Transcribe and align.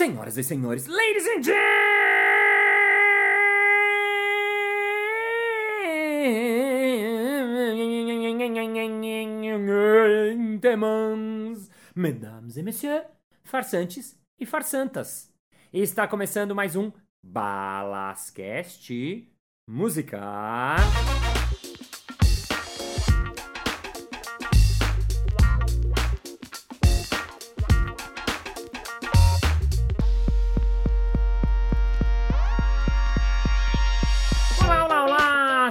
Senhoras 0.00 0.38
e 0.38 0.42
senhores, 0.42 0.86
ladies 0.86 1.26
and 1.26 1.42
gentlemen, 10.62 11.20
mesdames 11.94 12.56
et 12.56 12.62
messieurs, 12.62 13.02
farsantes 13.44 14.18
e 14.38 14.46
farsantas. 14.46 15.30
Está 15.70 16.08
começando 16.08 16.54
mais 16.54 16.76
um 16.76 16.90
Balascast 17.22 18.90
Música. 19.68 20.76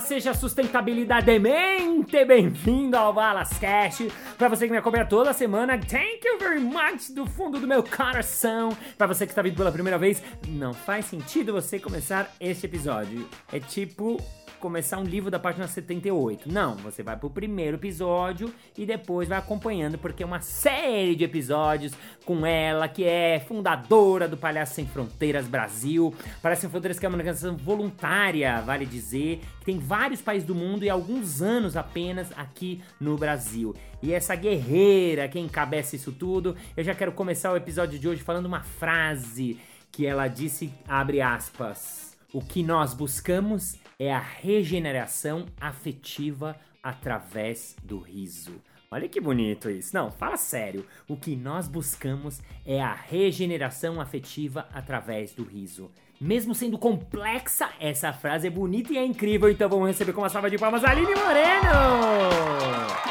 Seja 0.02 0.34
sustentabilidademente 0.34 2.26
bem-vindo 2.26 2.98
ao 2.98 3.14
Balascast. 3.14 4.12
Para 4.38 4.48
você 4.48 4.66
que 4.66 4.72
me 4.72 4.78
acompanha 4.78 5.06
toda 5.06 5.34
semana, 5.34 5.78
thank 5.78 6.22
you 6.26 6.40
very 6.40 6.60
much 6.60 7.12
do 7.14 7.26
fundo 7.26 7.60
do 7.60 7.68
meu 7.68 7.84
coração. 7.84 8.76
Para 8.98 9.08
você 9.08 9.26
que 9.26 9.32
está 9.32 9.42
vindo 9.42 9.56
pela 9.56 9.72
primeira 9.72 9.98
vez, 9.98 10.24
não 10.48 10.74
faz 10.74 11.06
sentido 11.06 11.54
você 11.54 11.80
começar 11.80 12.34
este 12.40 12.66
episódio. 12.66 13.28
É 13.52 13.60
tipo 13.60 14.18
começar 14.60 15.00
um 15.00 15.04
livro 15.04 15.32
da 15.32 15.40
página 15.40 15.68
78. 15.68 16.52
Não, 16.52 16.76
você 16.76 17.02
vai 17.02 17.16
pro 17.16 17.30
primeiro 17.30 17.78
episódio 17.78 18.54
e 18.78 18.86
depois 18.86 19.28
vai 19.28 19.38
acompanhando, 19.38 19.98
porque 19.98 20.22
é 20.22 20.26
uma 20.26 20.42
série 20.42 21.16
de 21.16 21.24
episódios 21.24 21.94
com 22.26 22.46
ela, 22.46 22.88
que 22.88 23.04
é 23.04 23.40
fundadora 23.40 24.28
do 24.28 24.38
Palhaço 24.38 24.76
Sem 24.76 24.86
Fronteiras 24.86 25.48
Brasil. 25.48 26.14
Palhaço 26.42 26.62
Sem 26.62 26.70
Fronteiras 26.70 27.00
que 27.00 27.06
é 27.06 27.10
uma 27.10 27.18
organização 27.18 27.56
voluntária, 27.56 28.62
vale 28.62 28.86
dizer, 28.86 29.42
que 29.60 29.66
tem 29.66 29.80
vários 29.80 30.22
países 30.22 30.48
do 30.48 30.54
mundo 30.54 30.84
e 30.84 30.90
alguns 30.90 31.42
anos 31.42 31.78
apenas 31.78 32.32
aqui 32.38 32.82
no 33.00 33.18
Brasil. 33.18 33.74
E 34.04 34.14
essa 34.14 34.36
guerreira 34.36 35.28
que 35.28 35.40
encabeça 35.40 35.96
isso 35.96 36.12
tudo, 36.12 36.56
eu 36.76 36.84
já 36.84 36.94
quero 36.94 37.12
começar 37.14 37.52
o 37.52 37.58
episódio 37.58 37.98
de 37.98 38.08
hoje 38.08 38.22
falando 38.22 38.46
uma 38.46 38.62
frase 38.62 39.58
que 39.92 40.06
ela 40.06 40.28
disse, 40.28 40.72
abre 40.88 41.22
aspas, 41.22 42.16
o 42.32 42.42
que 42.42 42.62
nós 42.62 42.94
buscamos 42.94 43.76
é 44.00 44.14
a 44.14 44.20
regeneração 44.20 45.46
afetiva 45.60 46.56
através 46.82 47.76
do 47.84 48.00
riso. 48.00 48.62
Olha 48.90 49.08
que 49.10 49.20
bonito 49.20 49.70
isso. 49.70 49.94
Não, 49.94 50.10
fala 50.10 50.38
sério. 50.38 50.86
O 51.08 51.16
que 51.16 51.36
nós 51.36 51.68
buscamos 51.68 52.42
é 52.66 52.82
a 52.82 52.94
regeneração 52.94 54.02
afetiva 54.02 54.68
através 54.74 55.34
do 55.34 55.44
riso. 55.44 55.92
Mesmo 56.20 56.56
sendo 56.56 56.78
complexa, 56.78 57.70
essa 57.80 58.12
frase 58.12 58.48
é 58.48 58.50
bonita 58.50 58.92
e 58.92 58.98
é 58.98 59.06
incrível. 59.06 59.50
Então 59.50 59.70
vamos 59.70 59.88
receber 59.88 60.14
com 60.14 60.22
uma 60.22 60.30
salva 60.30 60.50
de 60.50 60.58
palmas 60.58 60.84
Aline 60.84 61.14
Moreno! 61.14 63.09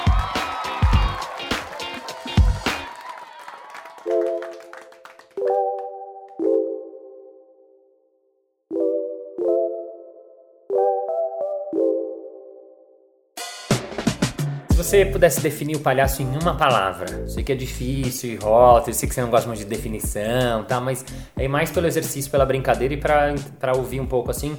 Você 14.79 15.05
pudesse 15.05 15.41
definir 15.41 15.77
o 15.77 15.81
palhaço 15.81 16.23
em 16.23 16.27
uma 16.39 16.57
palavra, 16.57 17.27
sei 17.29 17.43
que 17.43 17.53
é 17.53 17.55
difícil 17.57 18.31
e 18.35 18.37
rota, 18.37 18.91
eu 18.91 18.95
sei 18.95 19.09
que 19.09 19.15
você 19.15 19.21
não 19.21 19.29
gosta 19.29 19.47
muito 19.49 19.59
de 19.59 19.65
definição, 19.65 20.63
tá? 20.65 20.81
Mas 20.81 21.05
é 21.37 21.49
mais 21.49 21.71
pelo 21.71 21.87
exercício, 21.87 22.31
pela 22.31 22.47
brincadeira 22.47 22.95
e 22.95 22.97
pra, 22.97 23.35
pra 23.59 23.77
ouvir 23.77 24.01
um 24.01 24.07
pouco 24.07 24.31
assim. 24.31 24.57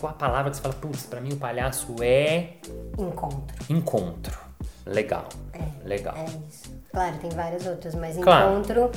Qual 0.00 0.10
a 0.10 0.14
palavra 0.14 0.50
que 0.50 0.56
você 0.56 0.62
fala, 0.62 0.74
putz, 0.74 1.02
pra 1.06 1.20
mim 1.20 1.32
o 1.32 1.36
palhaço 1.36 1.94
é 2.00 2.54
Encontro. 2.98 3.54
encontro. 3.68 4.38
Legal. 4.86 5.28
É, 5.52 5.86
Legal. 5.86 6.14
É 6.16 6.24
isso. 6.48 6.72
Claro, 6.92 7.16
tem 7.18 7.30
várias 7.30 7.66
outras, 7.66 7.94
mas 7.94 8.16
Claro. 8.16 8.52
encontro 8.52 8.90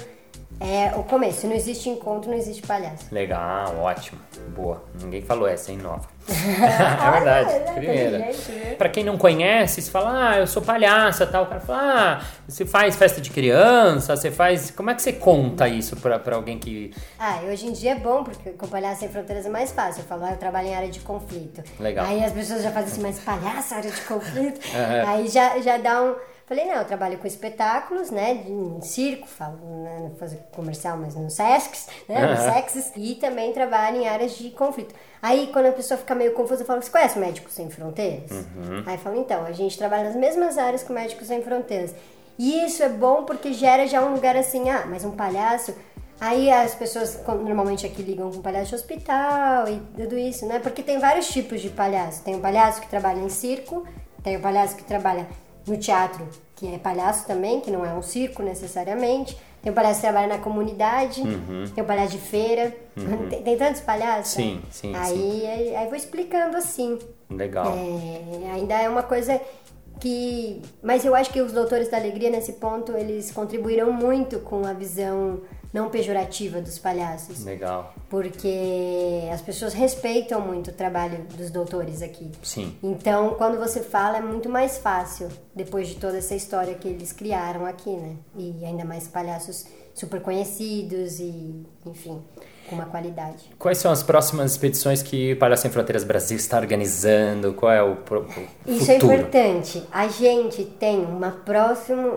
é 0.62 0.94
o 0.96 1.04
começo. 1.04 1.48
Não 1.48 1.56
existe 1.56 1.90
encontro, 1.90 2.30
não 2.30 2.38
existe 2.38 2.62
palhaço. 2.62 3.06
Legal, 3.12 3.76
ótimo. 3.80 4.20
Boa. 4.56 4.84
Ninguém 5.02 5.22
falou 5.22 5.48
essa, 5.48 5.72
hein, 5.72 5.78
nova. 5.80 6.08
é 6.30 7.12
verdade. 7.12 7.50
Olha, 7.50 7.74
Primeira. 7.74 8.18
né? 8.20 8.32
Pra 8.78 8.88
quem 8.88 9.04
não 9.04 9.18
conhece, 9.18 9.82
você 9.82 9.90
fala, 9.90 10.30
ah, 10.30 10.38
eu 10.38 10.46
sou 10.46 10.62
palhaça, 10.62 11.26
tal. 11.26 11.44
O 11.44 11.48
cara 11.48 11.60
fala, 11.60 11.82
ah, 11.82 12.26
você 12.48 12.64
faz 12.66 12.96
festa 12.96 13.20
de 13.20 13.32
criança, 13.32 14.16
você 14.16 14.30
faz. 14.30 14.70
Como 14.70 14.92
é 14.92 14.94
que 14.94 15.02
você 15.02 15.14
conta 15.14 15.68
isso 15.68 15.96
pra, 15.98 16.20
pra 16.20 16.36
alguém 16.36 16.60
que. 16.60 16.94
Ah, 17.18 17.40
hoje 17.50 17.66
em 17.66 17.72
dia 17.74 17.94
é 17.94 17.96
bom, 17.96 18.24
porque 18.24 18.52
com 18.52 18.68
Palhaço 18.68 19.00
Sem 19.00 19.10
Fronteiras 19.10 19.46
é 19.46 19.50
mais 19.50 19.72
fácil. 19.72 20.02
Eu 20.02 20.06
falo, 20.06 20.26
ah, 20.26 20.32
eu 20.32 20.38
trabalho 20.38 20.68
em 20.68 20.76
área 20.76 20.90
de 20.90 21.00
conflito. 21.00 21.64
Legal. 21.80 22.06
Aí 22.06 22.24
as 22.24 22.32
pessoas 22.34 22.62
já 22.62 22.72
fazem 22.72 22.92
assim, 22.92 23.02
mas 23.02 23.20
palhaço, 23.20 23.74
área 23.74 23.90
de 23.90 24.02
conflito? 24.02 24.60
Aham. 24.76 25.10
Aí 25.10 25.28
já, 25.28 25.60
já 25.60 25.78
dá 25.78 26.04
um... 26.04 26.16
Falei, 26.52 26.66
não, 26.66 26.76
eu 26.76 26.84
trabalho 26.84 27.18
com 27.18 27.26
espetáculos, 27.26 28.12
né, 28.12 28.34
de- 28.34 28.52
em 28.52 28.82
circo, 28.82 29.26
falo, 29.26 29.58
né, 29.84 30.12
fazer 30.20 30.38
comercial, 30.54 30.98
mas 30.98 31.16
no 31.16 31.30
Sescs, 31.30 31.88
né, 32.10 32.20
no 32.20 32.34
Aham. 32.34 32.54
Sexes, 32.54 32.92
e 32.98 33.16
também 33.16 33.54
trabalho 33.54 34.02
em 34.02 34.08
áreas 34.10 34.34
de 34.34 34.50
conflito. 34.50 34.94
Aí, 35.22 35.50
quando 35.54 35.68
a 35.68 35.72
pessoa 35.72 35.98
fica 35.98 36.14
meio 36.14 36.34
confusa, 36.34 36.64
eu 36.64 36.66
falo, 36.66 36.82
você 36.82 36.92
conhece 36.92 37.18
Médicos 37.18 37.54
Sem 37.54 37.70
Fronteiras? 37.70 38.30
Uhum. 38.32 38.84
Aí 38.86 38.96
eu 38.96 39.00
falo, 39.00 39.16
então, 39.16 39.46
a 39.46 39.54
gente 39.54 39.78
trabalha 39.78 40.04
nas 40.04 40.16
mesmas 40.18 40.58
áreas 40.58 40.84
que 40.84 40.92
o 40.92 40.94
Médicos 40.94 41.26
Sem 41.26 41.42
Fronteiras. 41.42 41.96
E 42.38 42.66
isso 42.66 42.84
é 42.84 42.90
bom 42.90 43.24
porque 43.24 43.54
gera 43.54 43.88
já 43.88 44.04
um 44.04 44.14
lugar 44.14 44.36
assim, 44.36 44.70
ah, 44.70 44.86
mas 44.90 45.06
um 45.06 45.12
palhaço... 45.12 45.74
Aí 46.20 46.52
as 46.52 46.76
pessoas 46.76 47.18
normalmente 47.26 47.86
aqui 47.86 48.02
ligam 48.04 48.30
com 48.30 48.42
palhaço 48.42 48.72
de 48.72 48.76
hospital 48.76 49.70
e 49.70 49.82
tudo 49.96 50.18
isso, 50.20 50.46
né? 50.46 50.60
Porque 50.60 50.84
tem 50.84 51.00
vários 51.00 51.30
tipos 51.30 51.62
de 51.62 51.70
palhaço. 51.70 52.22
Tem 52.24 52.36
o 52.36 52.40
palhaço 52.40 52.82
que 52.82 52.88
trabalha 52.90 53.22
em 53.22 53.30
circo, 53.30 53.88
tem 54.22 54.36
o 54.36 54.40
palhaço 54.42 54.76
que 54.76 54.84
trabalha 54.84 55.26
no 55.68 55.78
teatro, 55.78 56.28
que 56.56 56.74
é 56.74 56.78
palhaço 56.78 57.26
também, 57.26 57.60
que 57.60 57.72
não 57.72 57.86
é 57.86 57.94
um 57.94 58.02
circo 58.02 58.42
necessariamente. 58.42 59.38
Tem 59.62 59.72
o 59.72 59.76
palhaço 59.76 59.96
que 59.96 60.02
trabalha 60.02 60.28
na 60.28 60.40
comunidade, 60.40 61.22
tem 61.76 61.84
o 61.84 61.88
palhaço 61.88 62.12
de 62.12 62.18
feira. 62.18 62.76
Tem, 63.30 63.42
tem 63.42 63.58
tantos 63.58 63.80
palhaços. 63.82 64.34
Sim, 64.34 64.56
né? 64.56 64.62
sim, 64.70 64.94
aí, 64.94 65.48
aí, 65.48 65.76
aí 65.78 65.88
vou 65.88 65.96
explicando 65.96 66.58
assim. 66.58 67.00
Legal. 67.30 67.66
É, 67.68 68.52
ainda 68.52 68.82
é 68.82 68.90
uma 68.90 69.02
coisa 69.02 69.40
que. 69.98 70.62
Mas 70.84 71.06
eu 71.06 71.16
acho 71.16 71.32
que 71.32 71.40
os 71.40 71.54
Doutores 71.54 71.90
da 71.90 71.96
Alegria, 71.96 72.30
nesse 72.30 72.54
ponto, 72.54 72.92
eles 72.98 73.32
contribuíram 73.32 73.94
muito 73.94 74.40
com 74.40 74.66
a 74.66 74.74
visão 74.74 75.42
não 75.74 75.90
pejorativa 75.90 76.60
dos 76.62 76.78
palhaços. 76.78 77.44
Legal. 77.46 77.94
Porque 78.10 79.30
as 79.32 79.42
pessoas 79.42 79.74
respeitam 79.74 80.42
muito 80.42 80.70
o 80.70 80.74
trabalho 80.74 81.20
dos 81.38 81.50
doutores 81.50 82.02
aqui. 82.02 82.30
Sim. 82.44 82.76
Então, 82.84 83.36
quando 83.36 83.58
você 83.58 83.82
fala, 83.82 84.18
é 84.18 84.22
muito 84.22 84.50
mais 84.50 84.78
fácil, 84.78 85.30
depois 85.56 85.88
de 85.88 85.96
toda 85.96 86.18
essa 86.18 86.36
história 86.36 86.74
que 86.76 86.88
eles 86.88 87.12
criaram 87.14 87.66
aqui, 87.66 87.92
né? 87.92 88.16
E 88.36 88.66
ainda 88.66 88.84
mais 88.84 89.08
palhaços 89.08 89.66
super 89.94 90.22
conhecidos 90.22 91.20
e, 91.20 91.66
enfim, 91.86 92.22
com 92.70 92.76
uma 92.76 92.86
qualidade. 92.86 93.50
Quais 93.60 93.78
são 93.78 93.92
as 93.92 94.02
próximas 94.02 94.52
expedições 94.52 95.02
que 95.04 95.34
o 95.34 95.38
Palhaço 95.40 95.64
Sem 95.64 95.72
Fronteiras 95.72 96.04
Brasil 96.06 96.38
está 96.38 96.58
organizando? 96.58 97.54
Qual 97.54 97.72
é 97.72 97.84
o, 97.84 97.98
pro- 97.98 98.22
o 98.66 98.72
Isso 98.72 98.90
é 98.90 98.94
futuro? 98.96 99.14
importante. 99.16 99.84
A 99.92 100.08
gente 100.08 100.64
tem 100.64 101.00
uma 101.04 101.32
próxima 101.32 102.10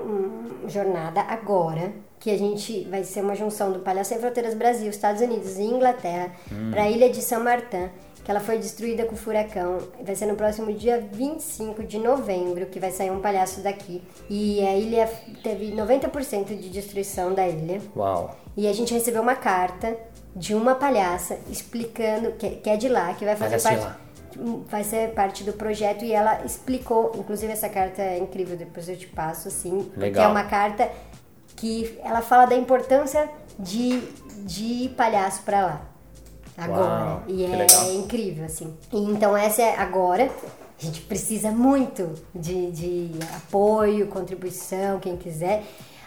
jornada 0.69 1.21
agora, 1.23 1.93
que 2.25 2.31
a 2.31 2.39
gente 2.39 2.85
vai 2.85 3.05
ser 3.05 3.21
uma 3.21 3.35
junção 3.35 3.71
do 3.71 3.81
Palhaço 3.81 4.09
Sem 4.09 4.19
Fronteiras 4.19 4.55
Brasil, 4.55 4.89
Estados 4.89 5.21
Unidos 5.21 5.59
e 5.59 5.63
Inglaterra, 5.65 6.33
para 6.71 6.85
a 6.85 6.91
ilha 6.91 7.11
de 7.11 7.21
São 7.21 7.45
Martin, 7.45 7.91
que 8.25 8.31
ela 8.31 8.41
foi 8.41 8.57
destruída 8.57 9.05
com 9.05 9.15
furacão. 9.15 9.77
Vai 10.03 10.15
ser 10.15 10.25
no 10.25 10.35
próximo 10.35 10.73
dia 10.73 11.07
25 11.13 11.85
de 11.85 11.99
novembro 11.99 12.65
que 12.65 12.81
vai 12.81 12.91
sair 12.91 13.11
um 13.11 13.21
palhaço 13.21 13.61
daqui. 13.61 14.03
E 14.31 14.67
a 14.67 14.75
ilha 14.75 15.07
teve 15.43 15.73
90% 15.73 16.47
de 16.59 16.71
destruição 16.71 17.35
da 17.35 17.47
ilha. 17.47 17.83
Uau. 17.95 18.35
E 18.57 18.67
a 18.67 18.73
gente 18.73 18.95
recebeu 18.95 19.21
uma 19.21 19.37
carta 19.37 19.95
de 20.35 20.55
uma 20.55 20.77
palhaça 20.77 21.39
explicando, 21.51 22.33
que, 22.33 22.49
que 22.49 22.71
é 22.71 22.79
de 22.79 22.89
lá, 22.89 23.13
que 23.13 23.27
vai 23.27 23.37
fazer 23.37 23.59
de 23.59 23.63
parte 23.63 24.05
vai 24.67 24.83
ser 24.83 25.11
parte 25.11 25.45
do 25.45 25.53
projeto 25.53 26.05
e 26.05 26.13
ela 26.13 26.45
explicou, 26.45 27.13
inclusive 27.17 27.53
essa 27.53 27.69
carta 27.69 28.03
é 28.03 28.19
incrível, 28.19 28.57
depois 28.57 28.89
eu 28.89 28.97
te 28.97 29.07
passo 29.07 29.49
assim, 29.49 29.85
porque 29.85 30.01
Legal. 30.01 30.25
é 30.25 30.29
uma 30.29 30.45
carta 30.45 30.91
que 31.57 31.99
ela 32.03 32.21
fala 32.23 32.47
da 32.47 32.55
importância 32.57 33.29
de, 33.59 34.01
de 34.45 34.65
ir 34.65 34.89
palhaço 34.91 35.43
pra 35.43 35.65
lá. 35.67 35.81
Agora. 36.57 37.05
Uau, 37.05 37.23
e 37.27 37.45
é 37.45 37.49
legal. 37.49 37.93
incrível, 37.93 38.45
assim. 38.45 38.73
E 38.93 38.99
então 38.99 39.37
essa 39.37 39.63
é 39.63 39.77
agora. 39.77 40.31
A 40.81 40.85
gente 40.85 41.01
precisa 41.03 41.51
muito 41.51 42.13
de, 42.35 42.71
de 42.71 43.11
apoio, 43.37 44.07
contribuição, 44.09 44.99
quem 45.01 45.17
quiser. 45.17 45.63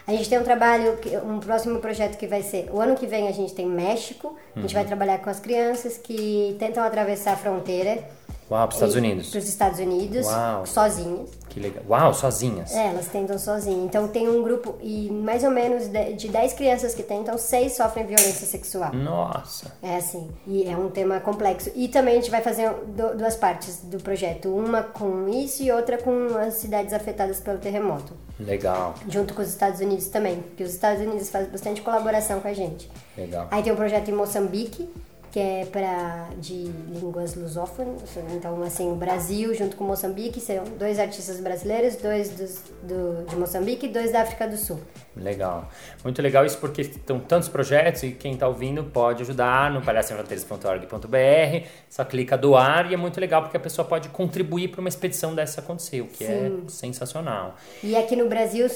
A 0.06 0.12
gente 0.14 0.30
tem 0.30 0.40
um 0.40 0.44
trabalho, 0.44 0.98
um 1.26 1.40
próximo 1.40 1.80
projeto 1.80 2.18
que 2.18 2.28
vai 2.28 2.42
ser. 2.42 2.70
O 2.72 2.80
ano 2.80 2.96
que 2.96 3.06
vem 3.06 3.28
a 3.28 3.32
gente 3.34 3.54
tem 3.54 3.66
México. 3.66 4.38
A 4.56 4.60
gente 4.62 4.74
vai 4.74 4.84
Uhum. 4.84 4.88
trabalhar 4.88 5.18
com 5.18 5.30
as 5.30 5.40
crianças 5.40 5.98
que 5.98 6.56
tentam 6.60 6.82
atravessar 6.84 7.34
a 7.34 7.36
fronteira 7.38 8.04
Uau, 8.50 8.66
para 8.66 8.70
os 8.70 8.76
Estados 8.76 8.96
Unidos. 8.96 9.30
Para 9.30 9.40
os 9.40 9.50
Estados 9.50 9.80
Unidos, 9.80 10.26
Uau. 10.26 10.66
sozinhas. 10.66 11.30
Que 11.50 11.60
legal. 11.60 11.84
Uau, 11.90 12.14
sozinhas. 12.14 12.72
É, 12.74 12.88
elas 12.88 13.08
tentam 13.08 13.38
sozinhas. 13.38 13.84
Então 13.86 14.08
tem 14.08 14.30
um 14.30 14.42
grupo, 14.44 14.76
e 14.82 15.10
mais 15.12 15.44
ou 15.44 15.50
menos 15.52 15.88
de, 15.88 16.14
de 16.14 16.28
10 16.30 16.54
crianças 16.54 16.94
que 16.94 17.04
tentam, 17.04 17.38
6 17.38 17.74
sofrem 17.76 18.06
violência 18.06 18.46
sexual. 18.48 18.94
Nossa. 18.94 19.72
É 19.84 19.98
assim, 19.98 20.30
e 20.46 20.64
é 20.70 20.78
um 20.78 20.90
tema 20.90 21.20
complexo. 21.20 21.72
E 21.76 21.88
também 21.90 22.14
a 22.14 22.18
gente 22.22 22.32
vai 22.32 22.42
fazer 22.42 22.70
du- 22.88 23.18
duas 23.18 23.36
partes 23.36 23.82
do 23.84 23.98
projeto, 23.98 24.48
uma 24.56 24.82
com 24.84 25.28
isso 25.28 25.64
e 25.64 25.72
outra 25.72 25.98
com 25.98 26.28
as 26.38 26.54
cidades 26.56 26.94
afetadas 26.94 27.40
pelo 27.42 27.58
terremoto, 27.58 28.14
Legal. 28.40 28.94
junto 29.10 29.34
com 29.34 29.42
os 29.42 29.50
Estados 29.50 29.82
Unidos 29.82 30.08
também, 30.08 30.38
porque 30.42 30.64
os 30.64 30.72
Estados 30.74 31.02
Unidos 31.02 31.30
fazem 31.30 31.50
bastante 31.50 31.82
colaboração 31.82 32.40
com 32.40 32.48
a 32.48 32.54
gente. 32.54 32.90
Legal. 33.18 33.48
Aí 33.52 33.62
tem 33.64 33.74
um 33.74 33.76
projeto 33.76 34.10
em 34.10 34.14
Moçambique, 34.14 34.88
que 35.32 35.40
é 35.40 35.66
para 35.66 36.30
de 36.38 36.72
línguas 36.90 37.36
lusófonas, 37.36 38.02
então 38.36 38.62
assim, 38.64 38.92
o 38.92 38.96
Brasil 38.96 39.54
junto 39.54 39.76
com 39.76 39.84
Moçambique 39.84 40.40
serão 40.40 40.64
dois 40.78 41.00
artistas 41.00 41.40
brasileiros, 41.40 41.96
dois 41.98 42.30
dos, 42.30 42.64
do, 42.84 43.26
de 43.26 43.36
Moçambique 43.36 43.86
e 43.86 43.90
dois 43.90 44.12
da 44.12 44.22
África 44.22 44.48
do 44.48 44.58
Sul. 44.58 44.80
Legal. 45.16 45.70
Muito 46.04 46.22
legal 46.22 46.46
isso 46.46 46.58
porque 46.60 46.82
estão 46.82 47.20
tantos 47.20 47.50
projetos 47.50 48.04
e 48.04 48.12
quem 48.12 48.34
está 48.34 48.48
ouvindo 48.48 48.84
pode 48.84 49.24
ajudar 49.24 49.72
no 49.72 49.82
palhaçofronteiras.org.br. 49.82 51.68
Só 51.90 52.06
clica 52.06 52.38
doar 52.38 52.90
e 52.92 52.94
é 52.94 52.98
muito 52.98 53.20
legal 53.20 53.42
porque 53.42 53.58
a 53.58 53.60
pessoa 53.60 53.88
pode 53.88 54.10
contribuir 54.10 54.70
para 54.70 54.80
uma 54.80 54.90
expedição 54.90 55.34
dessa 55.34 55.62
acontecer, 55.62 56.02
o 56.02 56.08
que 56.08 56.24
é 56.24 56.52
sensacional. 56.68 57.56
E 57.84 57.96
aqui 57.96 58.16
no 58.16 58.28
Brasil, 58.28 58.68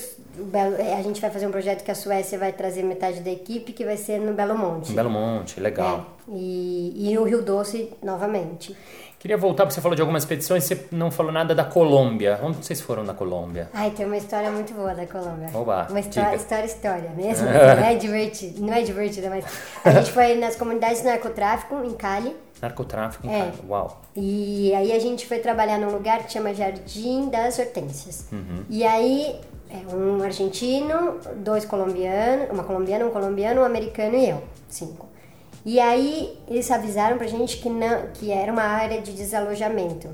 é, 0.79 0.93
a 0.95 1.01
gente 1.01 1.21
vai 1.21 1.29
fazer 1.29 1.47
um 1.47 1.51
projeto 1.51 1.83
que 1.83 1.91
a 1.91 1.95
Suécia 1.95 2.37
vai 2.37 2.51
trazer 2.51 2.83
metade 2.83 3.21
da 3.21 3.31
equipe, 3.31 3.71
que 3.71 3.85
vai 3.85 3.97
ser 3.97 4.19
no 4.19 4.33
Belo 4.33 4.57
Monte. 4.57 4.91
Belo 4.91 5.09
Monte, 5.09 5.59
legal. 5.59 6.05
É, 6.20 6.20
e, 6.27 7.09
e 7.09 7.15
no 7.15 7.23
Rio 7.23 7.41
Doce 7.41 7.91
novamente. 8.03 8.75
Queria 9.19 9.37
voltar, 9.37 9.65
porque 9.65 9.75
você 9.75 9.81
falou 9.81 9.95
de 9.95 10.01
algumas 10.01 10.23
expedições, 10.23 10.63
você 10.63 10.87
não 10.91 11.11
falou 11.11 11.31
nada 11.31 11.53
da 11.53 11.63
Colômbia. 11.63 12.39
Onde 12.41 12.57
vocês 12.57 12.81
foram 12.81 13.03
na 13.03 13.13
Colômbia? 13.13 13.69
Ai, 13.71 13.91
tem 13.91 14.03
uma 14.03 14.17
história 14.17 14.49
muito 14.49 14.73
boa 14.73 14.95
da 14.95 15.05
Colômbia. 15.05 15.47
Oba, 15.53 15.85
uma 15.91 15.99
história, 15.99 16.35
história, 16.35 16.65
história 16.65 17.11
mesmo. 17.15 17.45
não 17.45 17.85
é 17.85 17.93
divertido, 17.93 18.61
não 18.65 18.73
é 18.73 18.81
divertida, 18.81 19.29
mas 19.29 19.45
a 19.85 19.91
gente 19.91 20.11
foi 20.11 20.33
nas 20.37 20.55
comunidades 20.55 20.99
de 21.01 21.05
narcotráfico 21.05 21.75
em 21.83 21.93
Cali. 21.93 22.35
Narcotráfico 22.59 23.27
em 23.27 23.31
É. 23.31 23.39
Cali. 23.41 23.53
Uau. 23.69 24.01
E 24.15 24.73
aí 24.73 24.91
a 24.91 24.97
gente 24.99 25.27
foi 25.27 25.37
trabalhar 25.37 25.77
num 25.77 25.91
lugar 25.91 26.23
que 26.23 26.31
chama 26.33 26.51
Jardim 26.51 27.29
das 27.29 27.59
Hortênsias. 27.59 28.25
E 28.71 28.83
aí 28.83 29.39
é 29.69 29.95
um 29.95 30.23
argentino, 30.23 31.19
dois 31.35 31.63
colombianos, 31.63 32.49
uma 32.49 32.63
colombiana, 32.63 33.05
um 33.05 33.11
colombiano, 33.11 33.61
um 33.61 33.65
americano 33.65 34.15
e 34.15 34.29
eu, 34.31 34.41
cinco. 34.67 35.10
E 35.65 35.79
aí 35.79 36.37
eles 36.47 36.69
avisaram 36.71 37.17
pra 37.17 37.27
gente 37.27 37.57
que 37.57 37.69
não, 37.69 38.07
que 38.13 38.31
era 38.31 38.51
uma 38.51 38.63
área 38.63 39.01
de 39.01 39.13
desalojamento. 39.13 40.09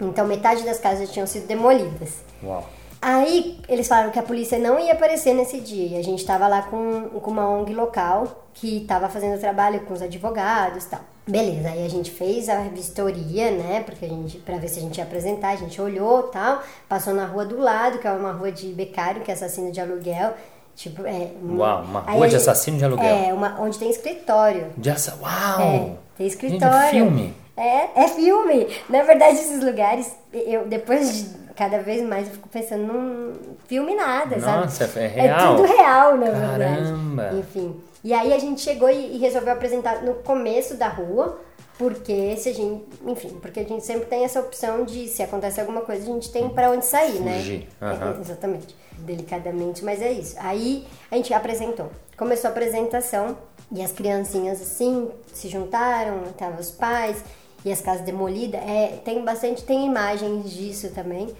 Então 0.00 0.26
metade 0.26 0.62
das 0.64 0.78
casas 0.78 1.10
tinham 1.10 1.26
sido 1.26 1.46
demolidas. 1.46 2.16
Uau. 2.42 2.66
Aí 3.02 3.58
eles 3.66 3.88
falaram 3.88 4.10
que 4.10 4.18
a 4.18 4.22
polícia 4.22 4.58
não 4.58 4.78
ia 4.78 4.92
aparecer 4.92 5.32
nesse 5.32 5.60
dia. 5.60 5.96
E 5.96 5.98
a 5.98 6.04
gente 6.04 6.24
tava 6.24 6.46
lá 6.46 6.62
com, 6.62 7.08
com 7.08 7.30
uma 7.30 7.48
ONG 7.48 7.72
local 7.72 8.46
que 8.52 8.80
tava 8.80 9.08
fazendo 9.08 9.40
trabalho 9.40 9.80
com 9.80 9.94
os 9.94 10.02
advogados 10.02 10.84
e 10.84 10.88
tal. 10.88 11.00
Beleza, 11.26 11.70
aí 11.70 11.86
a 11.86 11.88
gente 11.88 12.10
fez 12.10 12.48
a 12.48 12.60
vistoria, 12.62 13.50
né? 13.52 13.82
Porque 13.86 14.04
a 14.04 14.08
gente, 14.08 14.38
pra 14.38 14.58
ver 14.58 14.68
se 14.68 14.80
a 14.80 14.82
gente 14.82 14.98
ia 14.98 15.04
apresentar, 15.04 15.50
a 15.50 15.56
gente 15.56 15.80
olhou 15.80 16.24
tal, 16.24 16.62
passou 16.88 17.14
na 17.14 17.24
rua 17.24 17.46
do 17.46 17.58
lado, 17.58 17.98
que 17.98 18.06
é 18.06 18.10
uma 18.10 18.32
rua 18.32 18.50
de 18.50 18.66
becário, 18.72 19.22
que 19.22 19.30
é 19.30 19.34
assassino 19.34 19.70
de 19.70 19.80
aluguel. 19.80 20.34
Tipo, 20.80 21.06
é. 21.06 21.28
Uau, 21.44 21.82
uma 21.82 22.00
rua 22.00 22.26
de 22.26 22.32
gente- 22.32 22.40
assassino 22.40 22.78
de 22.78 22.84
aluguel. 22.86 23.04
É, 23.06 23.34
uma, 23.34 23.60
onde 23.60 23.78
tem 23.78 23.90
escritório. 23.90 24.68
De 24.78 24.88
assa... 24.88 25.14
Uau! 25.20 25.60
É, 25.60 25.78
tem 26.16 26.26
Gente, 26.26 26.30
escritório. 26.30 26.74
é 26.86 26.90
filme. 26.90 27.34
É, 27.54 28.04
é 28.04 28.08
filme. 28.08 28.66
Na 28.88 29.02
verdade, 29.02 29.34
esses 29.34 29.62
lugares, 29.62 30.10
eu 30.32 30.64
depois 30.66 31.18
de 31.18 31.40
cada 31.54 31.80
vez 31.80 32.02
mais 32.02 32.26
eu 32.28 32.32
fico 32.32 32.48
pensando 32.48 32.84
num 32.84 33.32
filme 33.68 33.94
nada, 33.94 34.40
sabe? 34.40 34.64
Nossa, 34.64 34.84
é 34.98 35.06
real. 35.06 35.52
É 35.52 35.56
tudo 35.56 35.68
real, 35.68 36.16
na 36.16 36.26
Caramba. 36.30 37.22
verdade. 37.24 37.36
Enfim. 37.40 37.76
E 38.02 38.14
aí 38.14 38.32
a 38.32 38.38
gente 38.38 38.62
chegou 38.62 38.88
e, 38.88 39.16
e 39.16 39.18
resolveu 39.18 39.52
apresentar 39.52 40.02
no 40.02 40.14
começo 40.14 40.78
da 40.78 40.88
rua, 40.88 41.38
porque 41.80 42.36
se 42.36 42.50
a 42.50 42.52
gente, 42.52 42.84
enfim, 43.06 43.38
porque 43.40 43.60
a 43.60 43.64
gente 43.64 43.86
sempre 43.86 44.04
tem 44.04 44.22
essa 44.22 44.38
opção 44.38 44.84
de 44.84 45.08
se 45.08 45.22
acontece 45.22 45.62
alguma 45.62 45.80
coisa, 45.80 46.02
a 46.02 46.12
gente 46.12 46.30
tem 46.30 46.46
pra 46.46 46.70
onde 46.70 46.84
sair, 46.84 47.18
né? 47.20 47.38
Fugir. 47.38 47.68
É, 47.80 47.84
Aham. 47.86 48.16
é, 48.18 48.20
exatamente. 48.20 48.76
Delicadamente, 48.98 49.82
mas 49.82 50.02
é 50.02 50.12
isso. 50.12 50.36
Aí 50.40 50.86
a 51.10 51.16
gente 51.16 51.32
apresentou. 51.32 51.90
Começou 52.18 52.48
a 52.48 52.50
apresentação 52.50 53.34
e 53.72 53.80
as 53.80 53.92
criancinhas 53.92 54.60
assim 54.60 55.08
se 55.32 55.48
juntaram, 55.48 56.24
estavam 56.24 56.60
os 56.60 56.70
pais 56.70 57.24
e 57.64 57.72
as 57.72 57.80
casas 57.80 58.04
demolidas. 58.04 58.60
É, 58.60 59.00
tem 59.02 59.24
bastante, 59.24 59.64
tem 59.64 59.86
imagens 59.86 60.50
disso 60.50 60.90
também. 60.90 61.34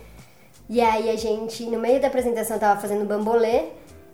E 0.70 0.80
aí 0.80 1.10
a 1.10 1.16
gente, 1.16 1.66
no 1.66 1.78
meio 1.78 2.00
da 2.00 2.06
apresentação, 2.06 2.58
tava 2.58 2.80
fazendo 2.80 3.04
bambolê. 3.04 3.64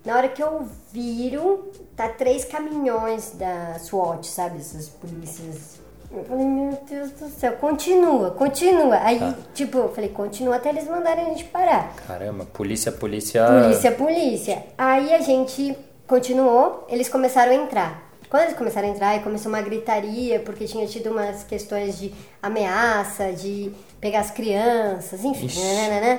Na 0.05 0.17
hora 0.17 0.29
que 0.29 0.43
eu 0.43 0.67
viro, 0.93 1.71
tá 1.95 2.09
três 2.09 2.45
caminhões 2.45 3.31
da 3.31 3.79
SWAT, 3.79 4.27
sabe? 4.27 4.59
Essas 4.59 4.89
polícias. 4.89 5.86
Eu 6.11 6.25
falei, 6.25 6.47
meu 6.47 6.79
Deus 6.89 7.11
do 7.13 7.29
céu, 7.29 7.53
continua, 7.55 8.31
continua. 8.31 8.97
Aí, 9.03 9.21
tipo, 9.55 9.79
eu 9.79 9.93
falei, 9.93 10.11
continua 10.11 10.57
até 10.57 10.69
eles 10.71 10.89
mandarem 10.89 11.27
a 11.27 11.29
gente 11.29 11.45
parar. 11.45 11.93
Caramba, 12.07 12.45
polícia, 12.47 12.91
polícia. 12.93 13.45
Polícia, 13.47 13.93
polícia. 13.93 14.65
Aí 14.79 15.13
a 15.13 15.21
gente 15.21 15.77
continuou, 16.07 16.87
eles 16.89 17.09
começaram 17.09 17.53
a 17.53 17.55
entrar. 17.55 18.07
Quando 18.31 18.45
eles 18.45 18.57
começaram 18.57 18.89
a 18.89 18.91
entrar, 18.91 19.09
aí 19.11 19.21
começou 19.21 19.51
uma 19.51 19.61
gritaria, 19.63 20.41
porque 20.41 20.65
tinha 20.65 20.87
tido 20.87 21.11
umas 21.11 21.45
questões 21.45 21.99
de 21.99 22.13
ameaça, 22.43 23.33
de 23.33 23.71
pegar 24.01 24.21
as 24.21 24.31
crianças, 24.31 25.25
enfim, 25.25 25.47
Ixi. 25.47 25.61
né, 25.61 26.19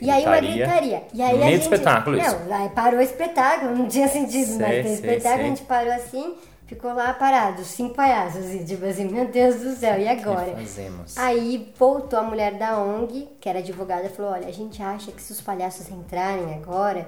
E 0.00 0.10
aí 0.10 0.24
uma 0.26 0.40
Gritaria. 0.40 1.02
E 1.14 1.22
aí 1.22 1.36
No 1.36 1.42
a 1.42 1.46
meio 1.46 1.58
do 1.58 1.62
gente, 1.62 1.72
espetáculo, 1.72 2.18
isso? 2.18 2.36
Não, 2.48 2.56
aí 2.56 2.68
parou 2.70 2.98
o 2.98 3.02
espetáculo, 3.02 3.74
não 3.78 3.86
tinha 3.88 4.08
sentido 4.08 4.56
Sei, 4.56 4.82
ter 4.82 4.82
sei, 4.84 4.92
espetáculo, 4.94 5.22
sei. 5.36 5.44
a 5.44 5.48
gente 5.48 5.62
parou 5.62 5.92
assim, 5.92 6.34
ficou 6.66 6.92
lá 6.92 7.12
parado, 7.14 7.64
cinco 7.64 7.94
palhaços, 7.94 8.52
e 8.52 8.64
tipo 8.64 8.84
assim, 8.84 9.08
meu 9.08 9.28
Deus 9.28 9.56
do 9.56 9.74
céu, 9.74 9.98
e 9.98 10.08
agora? 10.08 10.50
que 10.50 10.56
fazemos? 10.56 11.16
Aí 11.16 11.72
voltou 11.78 12.18
a 12.18 12.22
mulher 12.22 12.54
da 12.54 12.78
ONG, 12.78 13.28
que 13.40 13.48
era 13.48 13.60
advogada, 13.60 14.06
e 14.06 14.08
falou: 14.10 14.32
Olha, 14.32 14.48
a 14.48 14.52
gente 14.52 14.82
acha 14.82 15.12
que 15.12 15.22
se 15.22 15.32
os 15.32 15.40
palhaços 15.40 15.88
entrarem 15.90 16.54
agora, 16.54 17.06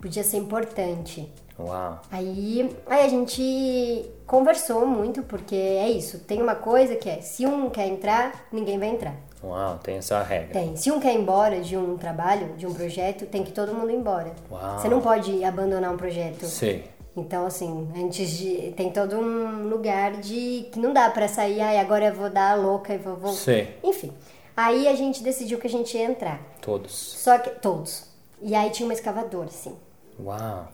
podia 0.00 0.22
ser 0.22 0.38
importante. 0.38 1.30
Uau. 1.58 2.00
Aí, 2.10 2.76
aí 2.86 3.04
a 3.04 3.08
gente 3.08 4.10
conversou 4.26 4.86
muito, 4.86 5.22
porque 5.22 5.54
é 5.54 5.88
isso: 5.90 6.20
tem 6.20 6.40
uma 6.40 6.54
coisa 6.54 6.96
que 6.96 7.08
é: 7.08 7.20
se 7.20 7.46
um 7.46 7.70
quer 7.70 7.86
entrar, 7.88 8.46
ninguém 8.52 8.78
vai 8.78 8.88
entrar. 8.88 9.14
Uau, 9.42 9.78
tem 9.82 9.98
essa 9.98 10.22
regra. 10.22 10.54
Tem. 10.54 10.74
Se 10.74 10.90
um 10.90 10.98
quer 10.98 11.14
ir 11.14 11.20
embora 11.20 11.60
de 11.60 11.76
um 11.76 11.98
trabalho, 11.98 12.54
de 12.56 12.66
um 12.66 12.72
projeto, 12.72 13.26
tem 13.26 13.44
que 13.44 13.52
todo 13.52 13.74
mundo 13.74 13.90
ir 13.90 13.96
embora. 13.96 14.32
Uau. 14.50 14.78
Você 14.78 14.88
não 14.88 15.02
pode 15.02 15.44
abandonar 15.44 15.92
um 15.92 15.98
projeto. 15.98 16.46
Sei. 16.46 16.93
Então, 17.16 17.46
assim, 17.46 17.88
antes 17.96 18.30
de. 18.30 18.72
Tem 18.76 18.90
todo 18.90 19.16
um 19.16 19.68
lugar 19.68 20.12
de. 20.16 20.68
que 20.72 20.78
não 20.78 20.92
dá 20.92 21.08
pra 21.10 21.28
sair, 21.28 21.60
ai, 21.60 21.78
agora 21.78 22.06
eu 22.06 22.14
vou 22.14 22.28
dar 22.28 22.52
a 22.52 22.54
louca 22.54 22.92
e 22.94 22.98
vou. 22.98 23.16
vou... 23.16 23.32
Sei. 23.32 23.78
Enfim. 23.84 24.12
Aí 24.56 24.88
a 24.88 24.94
gente 24.94 25.22
decidiu 25.22 25.58
que 25.58 25.66
a 25.66 25.70
gente 25.70 25.96
ia 25.96 26.04
entrar. 26.04 26.40
Todos. 26.60 26.92
Só 26.92 27.38
que. 27.38 27.50
Todos. 27.50 28.08
E 28.42 28.54
aí 28.54 28.70
tinha 28.70 28.86
uma 28.86 28.94
escavadora, 28.94 29.46
assim. 29.46 29.76
Uau. 30.18 30.68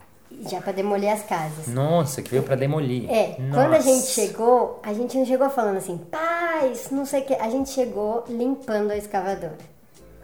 Já 0.48 0.60
pra 0.60 0.72
demolir 0.72 1.10
as 1.10 1.22
casas. 1.22 1.66
Nossa, 1.66 2.22
que 2.22 2.30
veio 2.30 2.42
pra 2.42 2.54
demolir. 2.54 3.10
É, 3.10 3.36
Nossa. 3.38 3.54
quando 3.54 3.74
a 3.74 3.80
gente 3.80 4.06
chegou, 4.06 4.78
a 4.82 4.94
gente 4.94 5.18
não 5.18 5.26
chegou 5.26 5.50
falando 5.50 5.76
assim, 5.76 5.98
paz, 5.98 6.88
não 6.90 7.04
sei 7.04 7.22
o 7.22 7.24
que. 7.24 7.34
A 7.34 7.50
gente 7.50 7.70
chegou 7.70 8.24
limpando 8.28 8.92
a 8.92 8.96
escavadora. 8.96 9.58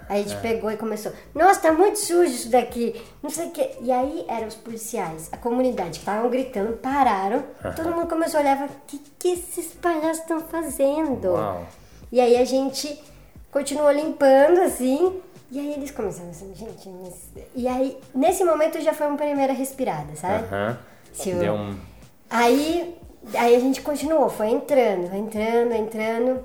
Aí 0.08 0.18
a 0.22 0.24
É. 0.24 0.28
gente 0.28 0.40
pegou 0.40 0.70
e 0.70 0.76
começou, 0.76 1.12
nossa, 1.34 1.60
tá 1.60 1.72
muito 1.72 1.98
sujo 1.98 2.30
isso 2.32 2.48
daqui, 2.50 3.00
não 3.22 3.28
sei 3.30 3.46
o 3.46 3.50
que. 3.50 3.68
E 3.80 3.90
aí 3.90 4.24
eram 4.28 4.46
os 4.46 4.54
policiais, 4.54 5.28
a 5.32 5.36
comunidade, 5.36 5.90
que 5.90 5.96
estavam 5.98 6.30
gritando, 6.30 6.74
pararam, 6.74 7.42
todo 7.74 7.90
mundo 7.94 8.08
começou 8.08 8.38
a 8.38 8.42
olhar 8.42 8.60
e 8.60 8.64
o 8.66 8.68
que, 8.86 8.98
que 9.18 9.28
esses 9.32 9.66
palhaços 9.74 10.18
estão 10.22 10.40
fazendo? 10.40 11.28
Uau. 11.32 11.66
E 12.12 12.20
aí 12.20 12.36
a 12.36 12.44
gente 12.44 13.02
continuou 13.50 13.90
limpando 13.90 14.60
assim. 14.60 15.20
E 15.50 15.60
aí 15.60 15.74
eles 15.74 15.90
começaram 15.92 16.30
assim, 16.30 16.52
gente, 16.54 16.88
mas... 16.88 17.14
E 17.54 17.68
aí, 17.68 17.96
nesse 18.14 18.42
momento 18.44 18.80
já 18.80 18.92
foi 18.92 19.06
uma 19.06 19.16
primeira 19.16 19.52
respirada, 19.52 20.14
sabe? 20.16 20.44
Aham. 20.44 20.78
Se 21.12 21.30
eu- 21.30 21.38
Deu 21.38 21.54
um. 21.54 21.76
Aí, 22.28 22.96
aí 23.34 23.54
a 23.54 23.60
gente 23.60 23.80
continuou, 23.80 24.28
foi 24.28 24.48
entrando, 24.48 25.14
entrando, 25.14 25.72
entrando. 25.72 26.44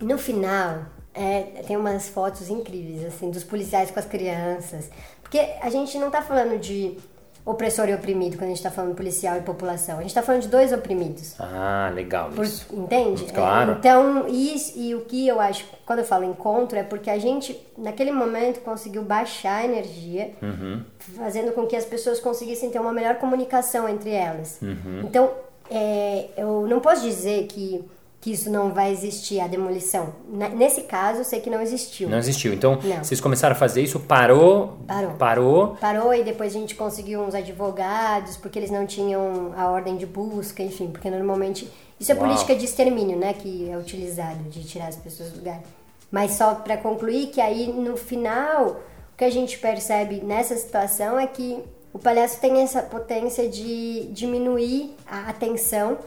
No 0.00 0.18
final, 0.18 0.80
é, 1.14 1.42
tem 1.66 1.76
umas 1.76 2.08
fotos 2.08 2.48
incríveis, 2.48 3.04
assim, 3.04 3.30
dos 3.30 3.44
policiais 3.44 3.90
com 3.90 3.98
as 3.98 4.06
crianças. 4.06 4.90
Porque 5.22 5.38
a 5.60 5.70
gente 5.70 5.98
não 5.98 6.10
tá 6.10 6.22
falando 6.22 6.58
de 6.58 6.96
opressor 7.44 7.88
e 7.88 7.94
oprimido 7.94 8.36
quando 8.36 8.44
a 8.50 8.54
gente 8.54 8.62
tá 8.62 8.70
falando 8.70 8.94
policial 8.94 9.36
e 9.36 9.40
população. 9.40 9.98
A 9.98 10.02
gente 10.02 10.14
tá 10.14 10.22
falando 10.22 10.42
de 10.42 10.48
dois 10.48 10.72
oprimidos. 10.72 11.34
Ah, 11.40 11.90
legal 11.92 12.30
Por- 12.30 12.44
isso. 12.44 12.66
entende? 12.72 13.24
Claro. 13.32 13.72
É, 13.72 13.74
então, 13.74 14.28
isso, 14.28 14.78
e 14.78 14.94
o 14.94 15.00
que 15.00 15.26
eu 15.26 15.40
acho, 15.40 15.66
quando 15.84 15.98
eu 16.00 16.04
falo 16.04 16.22
encontro, 16.24 16.78
é 16.78 16.84
porque 16.84 17.10
a 17.10 17.18
gente, 17.18 17.58
naquele 17.76 18.12
momento, 18.12 18.60
conseguiu 18.60 19.02
baixar 19.02 19.56
a 19.62 19.64
energia, 19.64 20.30
Uhum. 20.40 20.84
fazendo 20.98 21.50
com 21.52 21.66
que 21.66 21.74
as 21.74 21.84
pessoas 21.84 22.20
conseguissem 22.20 22.70
ter 22.70 22.78
uma 22.78 22.92
melhor 22.92 23.16
comunicação 23.16 23.88
entre 23.88 24.10
elas. 24.10 24.60
Uhum. 24.62 25.00
Então, 25.02 25.30
é, 25.68 26.28
eu 26.36 26.68
não 26.68 26.78
posso 26.78 27.02
dizer 27.02 27.46
que 27.48 27.84
que 28.22 28.30
isso 28.30 28.48
não 28.48 28.72
vai 28.72 28.92
existir, 28.92 29.40
a 29.40 29.48
demolição. 29.48 30.14
Nesse 30.54 30.82
caso, 30.82 31.18
eu 31.18 31.24
sei 31.24 31.40
que 31.40 31.50
não 31.50 31.60
existiu. 31.60 32.08
Não 32.08 32.18
existiu. 32.18 32.54
Então, 32.54 32.78
Não. 32.80 33.02
vocês 33.02 33.20
começaram 33.20 33.56
a 33.56 33.58
fazer 33.58 33.82
isso, 33.82 33.98
parou, 33.98 34.78
Parou. 34.86 35.10
parou. 35.14 35.68
Parou 35.80 36.14
e 36.14 36.22
depois 36.22 36.54
a 36.54 36.58
gente 36.58 36.76
conseguiu 36.76 37.20
uns 37.20 37.34
advogados, 37.34 38.36
porque 38.36 38.60
eles 38.60 38.70
não 38.70 38.86
tinham 38.86 39.52
a 39.56 39.68
ordem 39.68 39.96
de 39.96 40.06
busca, 40.06 40.62
enfim, 40.62 40.86
porque 40.86 41.10
normalmente. 41.10 41.68
Isso 41.98 42.12
é 42.12 42.14
Uau. 42.14 42.24
política 42.24 42.54
de 42.54 42.64
extermínio, 42.64 43.18
né? 43.18 43.34
Que 43.34 43.68
é 43.68 43.76
utilizado, 43.76 44.38
de 44.50 44.62
tirar 44.62 44.86
as 44.86 44.96
pessoas 44.96 45.30
do 45.32 45.38
lugar. 45.38 45.60
Mas 46.08 46.32
só 46.32 46.54
para 46.54 46.76
concluir 46.76 47.26
que 47.26 47.40
aí 47.40 47.72
no 47.72 47.96
final, 47.96 48.66
o 49.14 49.16
que 49.16 49.24
a 49.24 49.30
gente 49.30 49.58
percebe 49.58 50.20
nessa 50.22 50.54
situação 50.56 51.18
é 51.18 51.26
que 51.26 51.58
o 51.92 51.98
palhaço 51.98 52.38
tem 52.40 52.60
essa 52.62 52.82
potência 52.82 53.48
de 53.48 54.06
diminuir 54.12 54.94
a 55.06 55.28
atenção 55.28 55.98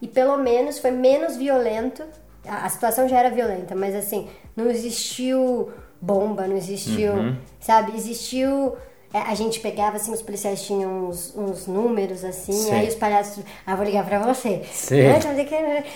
e 0.00 0.06
pelo 0.08 0.36
menos 0.38 0.78
foi 0.78 0.90
menos 0.90 1.36
violento. 1.36 2.04
A, 2.46 2.66
a 2.66 2.68
situação 2.68 3.08
já 3.08 3.18
era 3.18 3.30
violenta, 3.30 3.74
mas 3.74 3.94
assim, 3.94 4.28
não 4.56 4.70
existiu 4.70 5.70
bomba, 6.00 6.46
não 6.46 6.56
existiu, 6.56 7.12
sabe? 7.60 7.96
Existiu. 7.96 8.76
é, 9.12 9.18
a 9.18 9.34
gente 9.34 9.58
pegava 9.60 9.96
assim, 9.96 10.12
os 10.12 10.22
policiais 10.22 10.62
tinham 10.62 11.08
uns, 11.08 11.34
uns 11.36 11.66
números 11.66 12.24
assim, 12.24 12.52
Sim. 12.52 12.72
aí 12.72 12.86
os 12.88 12.94
palhaços, 12.94 13.42
ah, 13.66 13.74
vou 13.74 13.84
ligar 13.84 14.04
pra 14.06 14.18
você. 14.20 14.62
Sim. 14.72 14.96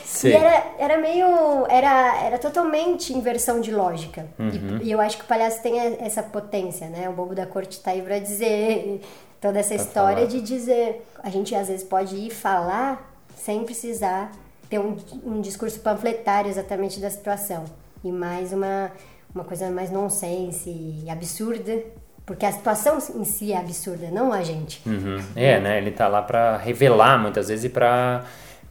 Sim. 0.05 0.29
E 0.29 0.33
era, 0.33 0.65
era 0.79 0.99
meio. 0.99 1.27
Era, 1.69 2.25
era 2.25 2.39
totalmente 2.39 3.13
inversão 3.15 3.61
de 3.61 3.71
lógica. 3.71 4.27
Uhum. 4.39 4.79
E, 4.83 4.89
e 4.89 4.91
eu 4.93 5.01
acho 5.01 5.19
que 5.19 5.25
o 5.25 5.27
palhaço 5.29 5.63
tem 5.63 5.79
essa 6.01 6.23
potência, 6.23 6.89
né? 6.89 7.09
O 7.09 7.13
bobo 7.13 7.35
da 7.35 7.47
corte 7.47 7.79
tá 7.81 7.93
aí 7.93 8.03
pra 8.03 8.19
dizer 8.19 9.01
toda 9.41 9.61
essa 9.61 9.75
Pra 9.75 9.85
história 9.85 10.17
falar. 10.17 10.29
de 10.29 10.41
dizer. 10.41 11.07
A 11.23 11.31
gente 11.31 11.55
às 11.55 11.69
vezes 11.69 11.85
pode 11.85 12.17
ir 12.17 12.31
falar 12.31 13.12
sem 13.37 13.65
precisar 13.65 14.31
ter 14.69 14.79
um, 14.79 14.97
um 15.25 15.41
discurso 15.41 15.81
panfletário 15.81 16.49
exatamente 16.51 16.99
da 17.01 17.11
situação. 17.11 17.65
E 18.05 18.11
mais 18.11 18.53
uma, 18.53 18.91
uma 19.35 19.45
coisa 19.45 19.71
mais 19.71 19.91
nonsense 19.91 20.71
e 21.05 21.09
absurda. 21.11 21.79
Porque 22.25 22.47
a 22.47 22.53
situação 22.53 22.99
em 23.17 23.25
si 23.25 23.53
é 23.53 23.57
absurda, 23.59 24.09
não 24.11 24.33
a 24.33 24.43
gente. 24.45 24.81
Uhum. 24.87 25.21
É, 25.35 25.59
né? 25.61 25.79
Ele 25.79 25.91
tá 25.91 26.07
lá 26.07 26.23
pra 26.23 26.57
revelar 26.57 27.19
muitas 27.19 27.49
vezes 27.49 27.65
e 27.65 27.69
pra 27.69 28.25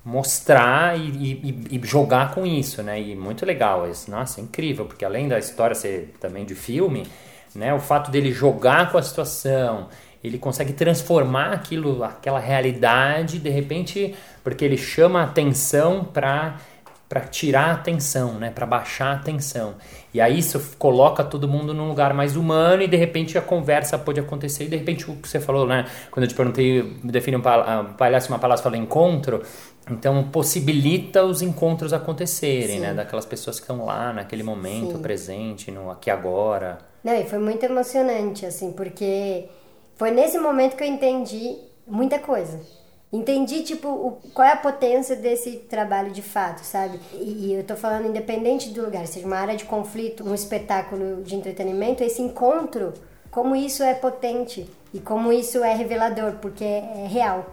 mostrar 0.04 0.98
e, 0.98 1.10
e- 1.72 1.78
e 1.78 1.82
jogar 1.86 2.34
com 2.34 2.46
isso, 2.46 2.82
né? 2.82 3.00
E 3.00 3.16
muito 3.16 3.46
legal 3.46 3.90
isso. 3.90 4.10
Nossa, 4.10 4.42
incrível, 4.42 4.86
porque 4.86 5.06
além 5.06 5.28
da 5.28 5.38
história 5.38 5.76
ser 5.76 6.14
também 6.20 6.44
de 6.46 6.56
filme, 6.56 7.06
né? 7.54 7.74
O 7.74 7.80
fato 7.80 8.10
dele 8.10 8.32
jogar 8.32 8.92
com 8.92 8.98
a 8.98 9.04
situação, 9.04 9.88
ele 10.24 10.38
consegue 10.38 10.74
transformar 10.74 11.52
aquilo, 11.54 12.04
aquela 12.04 12.40
realidade, 12.40 13.40
de 13.40 13.50
repente, 13.50 14.16
porque 14.44 14.64
ele 14.64 14.78
chama 14.78 15.22
a 15.22 15.24
atenção 15.24 16.04
pra 16.04 16.58
para 17.10 17.20
tirar 17.20 17.66
a 17.66 17.74
atenção, 17.74 18.36
né, 18.36 18.50
para 18.52 18.66
baixar 18.66 19.08
a 19.08 19.14
atenção. 19.16 19.74
E 20.14 20.22
aí 20.22 20.40
isso 20.40 20.78
coloca 20.80 21.22
todo 21.26 21.46
mundo 21.46 21.74
num 21.74 21.90
lugar 21.90 22.14
mais 22.14 22.38
humano 22.38 22.84
e 22.84 22.88
de 22.88 22.96
repente 22.96 23.38
a 23.38 23.42
conversa 23.42 24.00
pode 24.00 24.18
acontecer 24.22 24.64
e 24.64 24.68
de 24.70 24.78
repente 24.78 25.12
o 25.12 25.18
que 25.18 25.28
você 25.28 25.38
falou, 25.38 25.68
né, 25.68 25.86
quando 26.10 26.24
eu 26.24 26.30
te 26.30 26.36
perguntei, 26.36 26.82
define 27.04 27.36
um 27.36 27.42
pal- 27.42 27.84
palhaço 27.98 28.30
uma 28.30 28.40
palavra, 28.40 28.64
falei 28.64 28.80
encontro, 28.80 29.44
então 29.90 30.24
possibilita 30.32 31.26
os 31.26 31.42
encontros 31.42 31.92
acontecerem, 31.92 32.78
Sim. 32.78 32.80
né, 32.80 32.94
daquelas 32.94 33.26
pessoas 33.26 33.58
que 33.58 33.64
estão 33.64 33.84
lá 33.84 34.14
naquele 34.14 34.42
momento 34.42 34.94
Sim. 34.96 35.02
presente, 35.02 35.70
no 35.70 35.92
aqui 35.92 36.10
agora. 36.10 36.78
Não, 37.04 37.14
e 37.14 37.26
foi 37.26 37.40
muito 37.40 37.66
emocionante, 37.66 38.46
assim, 38.46 38.72
porque 38.72 39.50
foi 40.02 40.10
nesse 40.10 40.40
momento 40.40 40.76
que 40.76 40.84
eu 40.84 40.88
entendi 40.88 41.58
muita 41.86 42.18
coisa. 42.18 42.60
Entendi, 43.14 43.62
tipo, 43.62 43.88
o- 43.88 44.18
qual 44.34 44.48
é 44.48 44.52
a 44.54 44.56
potência 44.58 45.16
desse 45.16 45.58
trabalho 45.70 46.10
de 46.10 46.24
fato, 46.24 46.62
sabe? 46.64 47.00
E, 47.14 47.50
e 47.50 47.54
eu 47.54 47.64
tô 47.64 47.76
falando 47.76 48.08
independente 48.08 48.70
do 48.70 48.82
lugar, 48.84 49.06
seja 49.06 49.28
uma 49.28 49.36
área 49.38 49.56
de 49.56 49.64
conflito, 49.66 50.28
um 50.28 50.34
espetáculo 50.34 51.22
de 51.22 51.36
entretenimento, 51.36 52.04
esse 52.04 52.20
encontro, 52.20 52.94
como 53.30 53.56
isso 53.56 53.84
é 53.84 53.94
potente 53.94 54.68
e 54.92 55.00
como 55.00 55.32
isso 55.32 55.64
é 55.64 55.76
revelador, 55.76 56.32
porque 56.42 56.64
é 56.64 57.06
real. 57.08 57.46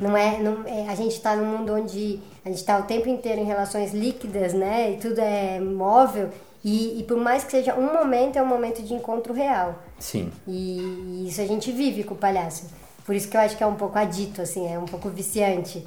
Não 0.00 0.16
é, 0.16 0.38
não, 0.38 0.62
é- 0.64 0.86
a 0.88 0.94
gente 0.94 1.16
está 1.16 1.34
num 1.34 1.58
mundo 1.58 1.74
onde 1.74 2.20
a 2.44 2.48
gente 2.50 2.58
está 2.58 2.78
o 2.78 2.84
tempo 2.84 3.08
inteiro 3.08 3.40
em 3.40 3.44
relações 3.44 3.92
líquidas, 3.92 4.52
né? 4.54 4.92
E 4.92 4.96
tudo 4.98 5.18
é 5.20 5.58
móvel. 5.58 6.30
E, 6.64 7.00
e 7.00 7.02
por 7.02 7.18
mais 7.18 7.44
que 7.44 7.50
seja 7.50 7.74
um 7.74 7.92
momento, 7.92 8.38
é 8.38 8.42
um 8.42 8.46
momento 8.46 8.82
de 8.82 8.94
encontro 8.94 9.34
real. 9.34 9.82
Sim. 9.98 10.32
E, 10.48 11.26
isso 11.28 11.40
a 11.40 11.46
gente 11.46 11.70
vive 11.70 12.02
com 12.04 12.14
o 12.14 12.16
palhaço. 12.16 12.66
Por 13.04 13.14
isso 13.14 13.28
que 13.28 13.36
eu 13.36 13.40
acho 13.42 13.54
que 13.54 13.62
é 13.62 13.66
um 13.66 13.74
pouco 13.74 13.98
adito, 13.98 14.40
assim, 14.40 14.72
é 14.72 14.78
um 14.78 14.86
pouco 14.86 15.10
viciante 15.10 15.86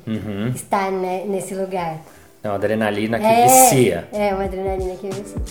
estar 0.54 0.92
né, 0.92 1.26
nesse 1.26 1.56
lugar. 1.56 2.00
É 2.44 2.48
uma 2.48 2.56
adrenalina 2.56 3.18
que 3.18 3.26
é, 3.26 3.48
vicia. 3.48 4.08
É, 4.14 4.36
uma 4.36 4.44
adrenalina 4.44 4.96
que 4.96 5.10
vicia. 5.10 5.42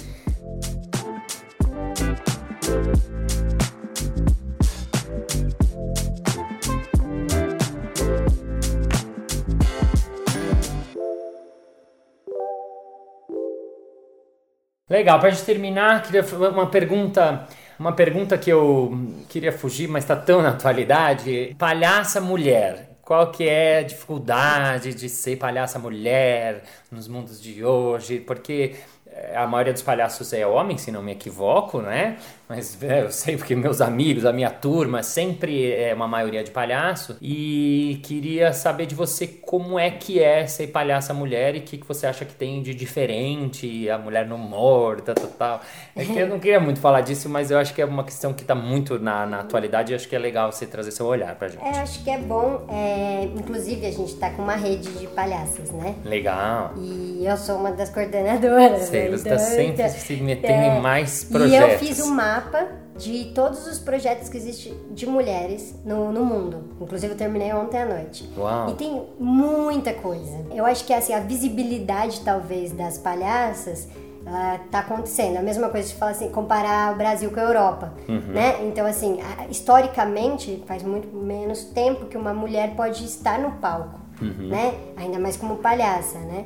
Legal, 14.97 15.21
pra 15.21 15.29
gente 15.29 15.45
terminar, 15.45 16.03
queria 16.05 16.25
uma 16.49 16.69
pergunta, 16.69 17.47
uma 17.79 17.93
pergunta 17.93 18.39
que 18.39 18.49
eu 18.49 18.99
queria 19.29 19.53
fugir, 19.53 19.87
mas 19.87 20.05
está 20.05 20.17
tão 20.17 20.41
na 20.41 20.49
atualidade. 20.49 21.55
Palhaça 21.59 22.19
mulher. 22.19 22.97
Qual 23.03 23.31
que 23.31 23.47
é 23.47 23.81
a 23.81 23.83
dificuldade 23.83 24.95
de 24.95 25.11
ser 25.11 25.37
palhaça 25.37 25.79
mulher 25.79 26.63
nos 26.91 27.09
mundos 27.09 27.43
de 27.43 27.63
hoje? 27.63 28.21
Porque 28.21 28.77
eh, 29.07 29.37
a 29.37 29.47
maioria 29.47 29.75
dos 29.75 29.83
palhaços 29.83 30.33
é 30.33 30.47
homem, 30.47 30.79
se 30.79 30.91
não 30.91 31.03
me 31.03 31.13
equivoco, 31.13 31.83
né? 31.83 32.17
Mas 32.49 32.79
é, 32.83 33.03
eu 33.03 33.11
sei 33.11 33.37
porque 33.37 33.55
meus 33.55 33.81
amigos, 33.81 34.25
a 34.25 34.33
minha 34.33 34.51
turma, 34.51 35.03
sempre 35.03 35.73
é 35.73 35.93
uma 35.95 36.07
maioria 36.09 36.43
de 36.45 36.51
palhaço. 36.51 37.17
E 37.21 38.01
queria 38.03 38.53
saber 38.53 38.87
de 38.87 38.95
você 38.95 39.27
como 39.27 39.79
é 39.79 39.91
que 39.91 40.23
é 40.23 40.47
ser 40.47 40.69
palhaça 40.69 41.13
mulher 41.13 41.55
e 41.55 41.59
o 41.59 41.63
que, 41.63 41.79
que 41.79 41.87
você 41.87 42.07
acha 42.07 42.25
que 42.25 42.35
tem 42.35 42.63
de 42.63 42.75
diferente, 42.75 43.89
a 43.91 43.99
mulher 43.99 44.27
no 44.27 44.37
humor, 44.37 45.01
tal, 45.01 45.15
tal, 45.15 45.29
tal. 45.29 45.61
É 45.95 46.05
que 46.05 46.19
eu 46.19 46.29
não 46.29 46.39
queria 46.39 46.61
muito 46.61 46.81
falar 46.81 47.01
disso, 47.01 47.29
mas 47.29 47.51
eu 47.51 47.59
acho 47.59 47.75
que 47.75 47.83
é 47.83 47.85
uma 47.85 48.05
questão 48.05 48.33
que 48.33 48.43
está 48.43 48.55
muito 48.55 48.99
na, 48.99 49.27
na 49.27 49.41
atualidade 49.41 49.93
e 49.93 49.95
acho 49.97 50.09
que 50.09 50.15
é 50.15 50.19
legal 50.19 50.53
você 50.53 50.67
trazer 50.67 50.91
seu 50.91 51.07
olhar 51.07 51.35
pra 51.37 51.49
gente. 51.49 51.65
É, 51.65 51.81
acho 51.81 52.03
que 52.05 52.11
é 52.11 52.19
bom. 52.19 52.65
é, 52.69 53.25
inclusive, 53.37 53.87
a 53.87 53.91
gente 53.91 54.15
tá 54.17 54.31
com 54.31 54.43
uma 54.43 54.57
rede 54.57 54.89
de 54.93 55.07
palhaças, 55.09 55.71
né? 55.73 55.95
Legal. 56.05 56.73
E 56.79 57.25
eu 57.25 57.37
sou 57.37 57.57
uma 57.57 57.73
das 57.73 57.91
coordenadoras. 57.91 58.83
Sei, 58.83 59.09
né? 59.09 59.17
você 59.17 59.29
tá 59.29 59.39
sempre 59.39 59.83
então, 59.83 59.89
se 59.89 60.17
metendo 60.17 60.63
em 60.63 60.81
mais 60.81 61.23
E 61.23 61.27
eu 61.27 61.31
projetos. 61.31 61.89
fiz 61.89 62.01
um 62.01 62.15
mapa 62.37 62.67
de 62.97 63.33
todos 63.35 63.67
os 63.67 63.79
projetos 63.79 64.29
que 64.29 64.37
existem 64.37 64.75
de 64.91 65.07
mulheres 65.07 65.75
no, 65.85 66.13
no 66.13 66.25
mundo. 66.25 66.65
Inclusive, 66.81 67.13
eu 67.15 67.17
terminei 67.17 67.53
ontem 67.53 67.79
à 67.83 67.87
noite. 67.87 68.29
Uau. 68.37 68.71
E 68.71 68.75
tem 68.75 69.03
muita 69.19 69.93
coisa. 69.95 70.45
Eu 70.55 70.65
acho 70.67 70.85
que 70.85 70.93
assim, 70.93 71.13
a 71.15 71.21
visibilidade, 71.21 72.21
talvez, 72.21 72.73
das 72.73 72.99
palhaças. 72.99 73.89
ela 74.27 74.59
tá 74.71 74.81
acontecendo. 74.81 75.37
A 75.37 75.43
mesma 75.43 75.69
coisa 75.69 75.89
de 75.89 75.95
falar 75.95 76.11
assim, 76.13 76.29
comparar 76.31 76.93
o 76.93 76.97
Brasil 76.97 77.31
com 77.31 77.39
a 77.41 77.45
Europa, 77.45 77.93
Uhum. 78.09 78.33
né? 78.33 78.57
Então, 78.67 78.85
assim, 78.85 79.19
historicamente, 79.49 80.63
faz 80.67 80.83
muito 80.83 81.09
menos 81.17 81.65
tempo 81.65 82.07
que 82.07 82.17
uma 82.17 82.35
mulher 82.35 82.75
pode 82.75 83.05
estar 83.05 83.39
no 83.39 83.53
palco, 83.53 84.01
Uhum. 84.21 84.49
né? 84.49 84.75
Ainda 84.97 85.19
mais 85.19 85.37
como 85.37 85.57
palhaça, 85.57 86.19
né? 86.19 86.45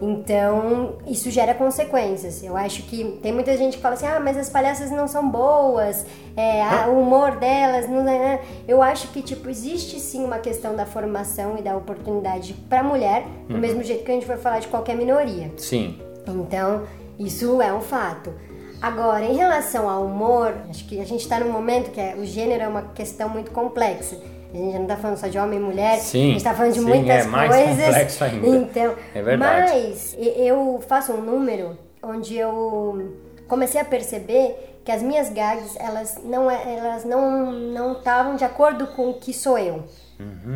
Então, 0.00 0.94
isso 1.06 1.30
gera 1.30 1.52
consequências. 1.54 2.42
Eu 2.42 2.56
acho 2.56 2.82
que 2.84 3.18
tem 3.22 3.32
muita 3.32 3.56
gente 3.56 3.76
que 3.76 3.82
fala 3.82 3.94
assim: 3.94 4.06
ah, 4.06 4.18
mas 4.18 4.36
as 4.36 4.48
palhaças 4.48 4.90
não 4.90 5.06
são 5.06 5.28
boas, 5.28 6.06
é, 6.36 6.62
ah, 6.62 6.86
o 6.88 7.00
humor 7.00 7.32
delas 7.36 7.88
não 7.88 8.00
é. 8.00 8.04
né?" 8.18 8.40
Eu 8.66 8.82
acho 8.82 9.08
que, 9.08 9.20
tipo, 9.20 9.50
existe 9.50 10.00
sim 10.00 10.24
uma 10.24 10.38
questão 10.38 10.74
da 10.74 10.86
formação 10.86 11.56
e 11.58 11.62
da 11.62 11.76
oportunidade 11.76 12.54
pra 12.68 12.82
mulher, 12.82 13.24
do 13.48 13.58
mesmo 13.58 13.82
jeito 13.82 14.04
que 14.04 14.10
a 14.10 14.14
gente 14.14 14.26
vai 14.26 14.38
falar 14.38 14.60
de 14.60 14.68
qualquer 14.68 14.96
minoria. 14.96 15.50
Sim. 15.58 15.98
Então, 16.26 16.84
isso 17.18 17.60
é 17.60 17.72
um 17.72 17.80
fato. 17.80 18.32
Agora, 18.80 19.24
em 19.26 19.36
relação 19.36 19.90
ao 19.90 20.06
humor, 20.06 20.54
acho 20.70 20.86
que 20.86 20.98
a 20.98 21.04
gente 21.04 21.20
está 21.20 21.38
num 21.38 21.52
momento 21.52 21.90
que 21.90 22.00
é- 22.00 22.14
o 22.16 22.24
gênero 22.24 22.62
é 22.62 22.68
uma 22.68 22.82
questão 22.94 23.28
muito 23.28 23.50
complexa. 23.50 24.16
A 24.52 24.56
gente 24.56 24.74
não 24.74 24.82
está 24.82 24.96
falando 24.96 25.16
só 25.16 25.28
de 25.28 25.38
homem 25.38 25.58
e 25.58 25.62
mulher, 25.62 25.98
Sim, 25.98 26.22
a 26.22 26.26
gente 26.28 26.36
está 26.38 26.54
falando 26.54 26.72
de 26.72 26.80
sim, 26.80 26.84
muitas 26.86 27.24
é 27.26 27.28
mais 27.28 27.54
coisas. 27.54 27.84
complexo 27.86 28.24
ainda. 28.24 28.46
Então, 28.48 28.94
É 29.14 29.22
verdade. 29.22 29.72
mas 29.72 30.16
eu 30.18 30.82
faço 30.88 31.12
um 31.12 31.20
número 31.20 31.78
onde 32.02 32.36
eu 32.36 33.12
comecei 33.46 33.80
a 33.80 33.84
perceber 33.84 34.80
que 34.84 34.90
as 34.90 35.02
minhas 35.02 35.28
gags, 35.30 35.76
elas 35.78 36.18
não 36.24 36.50
é- 36.50 36.74
elas 36.78 37.04
não 37.04 37.52
não 37.52 37.92
estavam 37.92 38.34
de 38.34 38.44
acordo 38.44 38.86
com 38.88 39.10
o 39.10 39.14
que 39.14 39.32
sou 39.32 39.58
eu. 39.58 39.84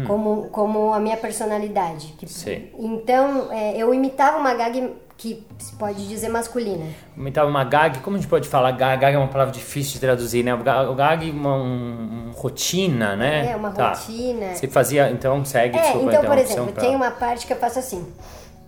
Como, 0.06 0.48
como 0.50 0.92
a 0.92 1.00
minha 1.00 1.16
personalidade. 1.16 2.14
Uhum. 2.20 2.28
Sim. 2.28 2.68
Então, 2.78 3.50
é, 3.50 3.74
eu 3.78 3.94
imitava 3.94 4.36
uma 4.36 4.52
gag 4.52 4.94
que 5.24 5.42
se 5.58 5.72
pode 5.76 6.06
dizer 6.06 6.28
masculina. 6.28 6.84
Imitava 7.16 7.48
uma 7.48 7.64
gag, 7.64 8.00
como 8.00 8.16
a 8.16 8.20
gente 8.20 8.28
pode 8.28 8.46
falar? 8.46 8.72
Gag, 8.72 9.00
gag 9.00 9.14
é 9.14 9.18
uma 9.18 9.28
palavra 9.28 9.52
difícil 9.54 9.94
de 9.94 10.00
traduzir, 10.00 10.42
né? 10.44 10.52
O 10.54 10.58
ga- 10.58 10.90
o 10.90 10.94
gag 10.94 11.26
é 11.26 11.32
uma 11.32 11.56
um- 11.56 12.30
rotina, 12.34 13.16
né? 13.16 13.52
É, 13.52 13.56
uma 13.56 13.70
Tá. 13.70 13.94
rotina. 13.94 14.54
Você 14.54 14.68
fazia, 14.68 15.10
então, 15.10 15.42
segue, 15.44 15.78
É, 15.78 15.80
desculpa 15.82 16.08
então, 16.08 16.20
a 16.20 16.24
por 16.26 16.32
interrupção 16.34 16.56
exemplo, 16.64 16.72
pra- 16.74 16.82
tem 16.82 16.94
uma 16.94 17.10
parte 17.10 17.46
que 17.46 17.52
eu 17.54 17.56
faço 17.56 17.78
assim. 17.78 18.06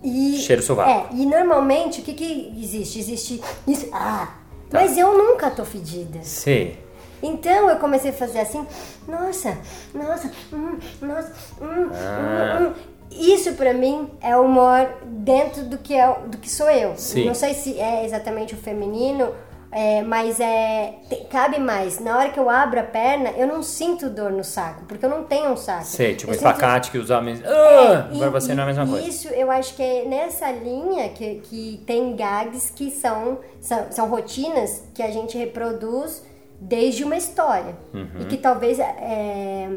E, 0.03 0.37
Cheiro 0.39 0.63
sovaco. 0.63 0.89
É, 0.89 1.05
e 1.15 1.25
normalmente 1.25 2.01
o 2.01 2.03
que, 2.03 2.13
que 2.13 2.53
existe? 2.59 2.99
Existe 2.99 3.41
isso. 3.67 3.87
Ah, 3.93 4.29
mas 4.71 4.97
eu 4.97 5.15
nunca 5.17 5.51
tô 5.51 5.63
fedida. 5.63 6.19
Sim. 6.23 6.73
Então 7.21 7.69
eu 7.69 7.77
comecei 7.77 8.11
a 8.11 8.13
fazer 8.13 8.39
assim, 8.39 8.65
nossa, 9.07 9.57
nossa, 9.93 10.31
hum, 10.53 10.77
nossa, 11.01 11.33
hum, 11.61 11.89
Ah. 11.93 12.59
hum, 12.61 12.67
hum. 12.67 12.73
Isso 13.11 13.53
pra 13.53 13.73
mim 13.73 14.09
é 14.21 14.35
humor 14.37 14.89
dentro 15.05 15.63
do 15.63 15.77
que, 15.77 15.93
é, 15.95 16.07
do 16.27 16.37
que 16.37 16.49
sou 16.49 16.69
eu. 16.69 16.93
Sim. 16.97 17.25
Não 17.25 17.33
sei 17.33 17.53
se 17.53 17.79
é 17.79 18.05
exatamente 18.05 18.53
o 18.53 18.57
feminino, 18.57 19.33
é, 19.71 20.01
mas 20.01 20.39
é 20.39 20.95
te- 21.09 21.25
cabe 21.29 21.59
mais. 21.59 21.99
Na 21.99 22.17
hora 22.17 22.29
que 22.29 22.39
eu 22.39 22.49
abro 22.49 22.79
a 22.79 22.83
perna, 22.83 23.31
eu 23.31 23.47
não 23.47 23.61
sinto 23.63 24.09
dor 24.09 24.31
no 24.31 24.43
saco, 24.43 24.83
porque 24.87 25.05
eu 25.05 25.09
não 25.09 25.23
tenho 25.23 25.51
um 25.51 25.57
saco. 25.57 25.85
Sei, 25.85 26.15
tipo 26.15 26.31
Eu 26.31 26.35
o 26.35 26.37
sinto- 26.37 26.47
espacate 26.47 26.91
que 26.91 26.97
os 26.97 27.09
homens. 27.09 27.41
Ah! 27.45 28.07
e- 28.11 28.15
Agora 28.15 28.31
você 28.31 28.53
não 28.53 28.61
é 28.61 28.63
a 28.63 28.67
mesma 28.67 28.87
coisa. 28.87 29.07
Isso, 29.07 29.27
eu 29.29 29.49
acho 29.51 29.75
que 29.75 29.81
é 29.83 30.05
nessa 30.05 30.51
linha 30.51 31.09
que, 31.09 31.35
que 31.43 31.83
tem 31.85 32.15
gags 32.15 32.71
que 32.75 32.91
são, 32.91 33.39
são, 33.59 33.87
são 33.91 34.07
rotinas 34.09 34.83
que 34.93 35.01
a 35.03 35.11
gente 35.11 35.37
reproduz 35.37 36.23
desde 36.59 37.03
uma 37.03 37.15
história. 37.17 37.75
Uhum. 37.93 38.07
E 38.21 38.25
que 38.25 38.37
talvez, 38.37 38.79
é, 38.79 39.69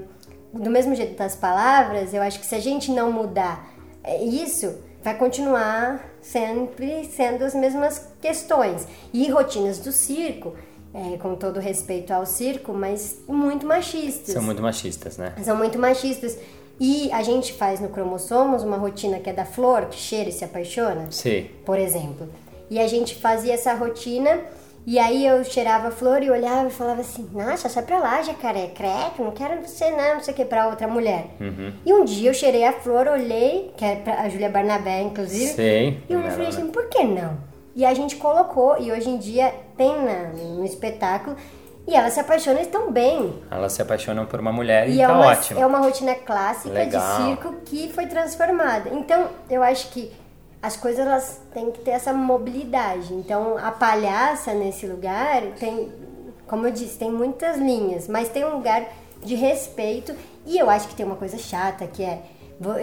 do 0.52 0.70
mesmo 0.70 0.94
jeito 0.94 1.16
das 1.16 1.34
palavras, 1.34 2.12
eu 2.12 2.22
acho 2.22 2.40
que 2.40 2.46
se 2.46 2.54
a 2.54 2.60
gente 2.60 2.90
não 2.90 3.12
mudar 3.12 3.68
é, 4.02 4.22
isso, 4.22 4.74
vai 5.02 5.16
continuar 5.16 6.04
sempre 6.20 7.04
sendo 7.04 7.44
as 7.44 7.54
mesmas 7.54 8.08
questões. 8.20 8.86
E 9.12 9.28
rotinas 9.30 9.78
do 9.78 9.92
circo, 9.92 10.54
é, 10.92 11.16
com 11.18 11.34
todo 11.34 11.60
respeito 11.60 12.12
ao 12.12 12.26
circo, 12.26 12.72
mas 12.72 13.18
muito 13.28 13.64
machistas 13.66 14.34
São 14.34 14.42
muito 14.42 14.60
machistas, 14.60 15.16
né? 15.16 15.34
são 15.42 15.56
muito 15.56 15.78
machistas. 15.78 16.36
E 16.78 17.12
a 17.12 17.22
gente 17.22 17.52
faz 17.52 17.78
no 17.78 17.90
Cromossomos 17.90 18.62
uma 18.62 18.78
rotina 18.78 19.18
que 19.18 19.28
é 19.28 19.32
da 19.32 19.44
flor, 19.44 19.86
que 19.86 19.96
cheira 19.96 20.30
e 20.30 20.32
se 20.32 20.44
apaixona, 20.44 21.08
Sim. 21.10 21.46
por 21.64 21.78
exemplo. 21.78 22.26
E 22.70 22.78
a 22.78 22.86
gente 22.86 23.14
fazia 23.16 23.52
essa 23.52 23.74
rotina, 23.74 24.40
e 24.86 24.98
aí 24.98 25.26
eu 25.26 25.44
cheirava 25.44 25.88
a 25.88 25.90
flor 25.90 26.22
e 26.22 26.30
olhava 26.30 26.68
e 26.68 26.72
falava 26.72 27.00
assim: 27.02 27.28
Nossa, 27.32 27.68
sai 27.68 27.82
pra 27.82 27.98
lá, 27.98 28.22
jacaré, 28.22 28.68
credo, 28.74 29.24
não 29.24 29.30
quero 29.30 29.60
você 29.66 29.90
não, 29.90 30.14
não 30.14 30.20
sei 30.20 30.32
o 30.32 30.36
que, 30.36 30.44
pra 30.44 30.68
outra 30.68 30.88
mulher. 30.88 31.26
Uhum. 31.40 31.72
E 31.84 31.92
um 31.92 32.04
dia 32.04 32.30
eu 32.30 32.34
cheirei 32.34 32.64
a 32.64 32.72
flor, 32.72 33.06
olhei, 33.08 33.72
que 33.76 33.84
é 33.84 33.96
pra 33.96 34.20
a 34.22 34.28
Júlia 34.28 34.48
Barnabé, 34.48 35.02
inclusive, 35.02 35.52
Sei. 35.52 36.02
e 36.08 36.12
eu 36.12 36.22
falei 36.22 36.48
assim: 36.48 36.68
Por 36.68 36.88
que 36.88 37.04
não? 37.04 37.36
E 37.74 37.84
a 37.84 37.94
gente 37.94 38.16
colocou, 38.16 38.76
e 38.80 38.90
hoje 38.90 39.08
em 39.08 39.16
dia 39.18 39.54
tem 39.76 40.02
na, 40.02 40.30
no 40.32 40.64
espetáculo, 40.64 41.36
e 41.86 41.94
elas 41.94 42.12
se 42.12 42.20
apaixonam 42.20 42.58
e 42.58 42.62
estão 42.62 42.90
bem. 42.90 43.32
Elas 43.50 43.72
se 43.72 43.80
apaixonam 43.82 44.26
por 44.26 44.40
uma 44.40 44.52
mulher 44.52 44.88
e, 44.88 44.94
E 44.96 45.00
é 45.02 45.06
tá 45.06 45.12
uma, 45.12 45.26
ótimo. 45.26 45.60
é 45.60 45.66
uma 45.66 45.78
rotina 45.78 46.14
clássica 46.14 46.74
Legal. 46.74 47.16
de 47.16 47.22
circo 47.24 47.54
que 47.64 47.88
foi 47.92 48.06
transformada. 48.06 48.90
Então, 48.92 49.28
eu 49.48 49.62
acho 49.62 49.90
que 49.90 50.10
as 50.62 50.76
coisas 50.76 51.06
elas 51.06 51.40
têm 51.52 51.70
que 51.70 51.80
ter 51.80 51.92
essa 51.92 52.12
mobilidade. 52.12 53.14
Então, 53.14 53.56
a 53.58 53.70
palhaça 53.70 54.52
nesse 54.52 54.86
lugar 54.86 55.42
tem, 55.58 55.90
como 56.46 56.66
eu 56.66 56.72
disse, 56.72 56.98
tem 56.98 57.10
muitas 57.10 57.56
linhas, 57.56 58.06
mas 58.08 58.28
tem 58.28 58.44
um 58.44 58.56
lugar 58.56 58.84
de 59.22 59.34
respeito. 59.34 60.14
E 60.46 60.58
eu 60.58 60.68
acho 60.68 60.88
que 60.88 60.94
tem 60.94 61.06
uma 61.06 61.16
coisa 61.16 61.38
chata 61.38 61.86
que 61.86 62.02
é 62.02 62.22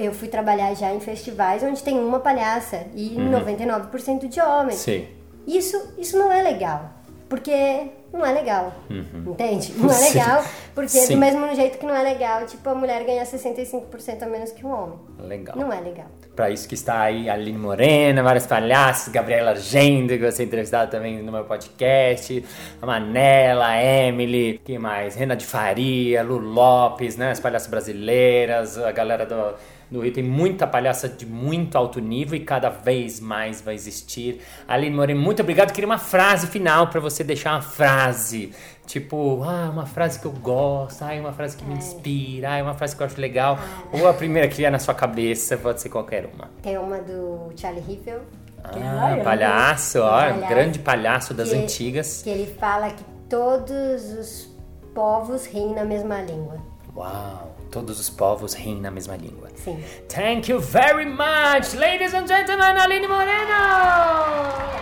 eu 0.02 0.12
fui 0.12 0.28
trabalhar 0.28 0.74
já 0.74 0.92
em 0.92 1.00
festivais 1.00 1.62
onde 1.62 1.84
tem 1.84 2.00
uma 2.00 2.20
palhaça 2.20 2.88
e 2.96 3.16
99% 3.16 4.28
de 4.28 4.42
homens. 4.42 4.80
Sim. 4.80 5.08
Isso, 5.46 5.94
isso 6.00 6.18
não 6.18 6.32
é 6.32 6.42
legal. 6.42 6.90
Porque 7.30 7.90
não 8.12 8.26
é 8.26 8.32
legal. 8.32 8.74
Entende? 8.90 9.74
Não 9.78 9.90
é 9.90 9.94
Sim. 9.94 10.18
legal. 10.18 10.44
Porque 10.74 10.90
Sim. 10.90 11.14
do 11.14 11.20
mesmo 11.20 11.54
jeito 11.56 11.78
que 11.78 11.86
não 11.86 11.94
é 11.94 12.02
legal, 12.02 12.46
tipo, 12.48 12.68
a 12.70 12.74
mulher 12.74 13.04
ganhar 13.04 13.24
65% 13.26 14.24
a 14.24 14.26
menos 14.26 14.52
que 14.52 14.66
um 14.66 14.72
homem. 14.72 15.00
Legal. 15.20 15.56
Não 15.56 15.72
é 15.72 15.80
legal. 15.80 16.08
Pra 16.38 16.52
isso 16.52 16.68
que 16.68 16.76
está 16.76 17.02
aí 17.02 17.28
Aline 17.28 17.58
Morena, 17.58 18.22
vários 18.22 18.46
palhaços, 18.46 19.12
Gabriela 19.12 19.50
Argendo, 19.50 20.10
que 20.10 20.20
você 20.20 20.44
entrevistado 20.44 20.92
também 20.92 21.20
no 21.24 21.32
meu 21.32 21.44
podcast, 21.46 22.46
a 22.80 22.86
Manela, 22.86 23.70
a 23.70 23.84
Emily, 23.84 24.62
quem 24.64 24.78
mais? 24.78 25.16
Rena 25.16 25.36
de 25.36 25.44
Faria, 25.44 26.22
Lu 26.22 26.38
Lopes, 26.38 27.18
né? 27.18 27.32
As 27.32 27.40
palhaças 27.40 27.68
brasileiras, 27.68 28.78
a 28.78 28.92
galera 28.92 29.26
do, 29.26 29.56
do 29.90 30.02
Rio. 30.02 30.12
Tem 30.14 30.24
muita 30.24 30.66
palhaça 30.68 31.08
de 31.08 31.26
muito 31.26 31.78
alto 31.78 32.00
nível 32.00 32.36
e 32.38 32.44
cada 32.44 32.70
vez 32.70 33.20
mais 33.20 33.62
vai 33.62 33.74
existir. 33.76 34.42
Aline 34.68 34.96
Morena, 34.96 35.20
muito 35.20 35.42
obrigado. 35.42 35.72
Queria 35.72 35.88
uma 35.88 35.98
frase 35.98 36.48
final 36.48 36.88
pra 36.88 37.00
você 37.00 37.24
deixar 37.24 37.52
uma 37.54 37.62
frase. 37.62 38.52
Tipo, 38.86 39.44
ah, 39.44 39.70
uma 39.72 39.86
frase 39.86 40.20
que 40.20 40.26
eu 40.26 40.32
gosto, 40.32 41.02
ah, 41.04 41.12
uma 41.20 41.34
frase 41.34 41.58
que 41.58 41.66
me 41.66 41.74
inspira, 41.76 42.58
ah, 42.58 42.64
uma 42.64 42.74
frase 42.74 42.96
que 42.96 43.02
eu 43.04 43.06
acho 43.08 43.20
legal. 43.20 43.60
Ou 43.92 44.08
a 44.08 44.14
primeira 44.14 44.48
que 44.48 44.56
vier 44.56 44.72
na 44.72 44.80
sua 44.80 44.94
cabeça, 44.94 45.58
pode 45.58 45.82
ser 45.82 45.90
qualquer 45.90 46.30
uma. 46.34 46.50
Tem 46.62 46.78
uma 46.78 46.98
do 47.00 47.52
Charlie 47.58 47.82
Riffel. 47.84 48.22
é- 48.64 48.82
Ah, 48.88 49.22
palhaço, 49.24 50.00
ó, 50.00 50.10
Palhaço. 50.10 50.48
grande 50.48 50.80
palhaço 50.80 51.34
das 51.34 51.50
Que- 51.50 51.56
antigas. 51.58 52.22
Que 52.24 52.30
ele 52.30 52.54
fala 52.60 52.90
que 52.90 53.04
todos 53.30 54.04
os 54.20 54.58
povos 54.96 55.46
riem 55.46 55.74
na 55.76 55.84
mesma 55.86 56.22
língua. 56.22 56.58
Uau, 56.96 57.56
todos 57.68 58.00
os 58.00 58.10
povos 58.10 58.54
riem 58.54 58.82
na 58.82 58.92
mesma 58.92 59.16
língua. 59.16 59.50
Sim. 59.56 59.84
Thank 60.08 60.52
you 60.52 60.60
very 60.60 61.06
much, 61.06 61.76
ladies 61.76 62.14
and 62.14 62.28
gentlemen, 62.28 62.78
Aline 62.78 63.08
Moreno! 63.08 64.78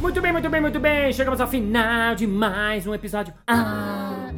Muito 0.00 0.20
bem, 0.20 0.32
muito 0.32 0.48
bem, 0.48 0.60
muito 0.60 0.80
bem. 0.80 1.12
Chegamos 1.12 1.40
ao 1.40 1.48
final 1.48 2.14
de 2.14 2.26
mais 2.26 2.86
um 2.86 2.94
episódio. 2.94 3.34
Ah, 3.46 3.95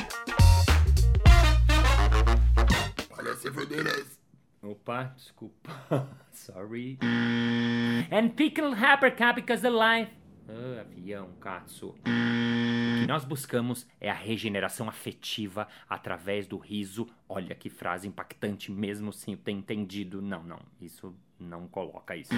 Opa, 4.64 5.10
desculpa. 5.16 6.06
Sorry. 6.32 6.98
And 7.00 8.36
pickle 8.36 8.74
hapercap 8.74 9.36
because 9.36 9.62
the 9.62 9.70
life. 9.70 10.08
Ah, 10.48 10.80
avião, 10.80 11.30
Katsu. 11.40 11.88
O 11.90 13.00
que 13.00 13.06
nós 13.06 13.24
buscamos 13.24 13.86
é 14.00 14.10
a 14.10 14.14
regeneração 14.14 14.88
afetiva 14.88 15.68
através 15.88 16.46
do 16.46 16.56
riso. 16.56 17.06
Olha 17.28 17.54
que 17.54 17.68
frase 17.68 18.08
impactante, 18.08 18.72
mesmo 18.72 19.12
sem 19.12 19.36
ter 19.36 19.52
entendido. 19.52 20.22
Não, 20.22 20.42
não, 20.42 20.60
isso 20.80 21.14
não 21.38 21.68
coloca 21.68 22.16
isso. 22.16 22.32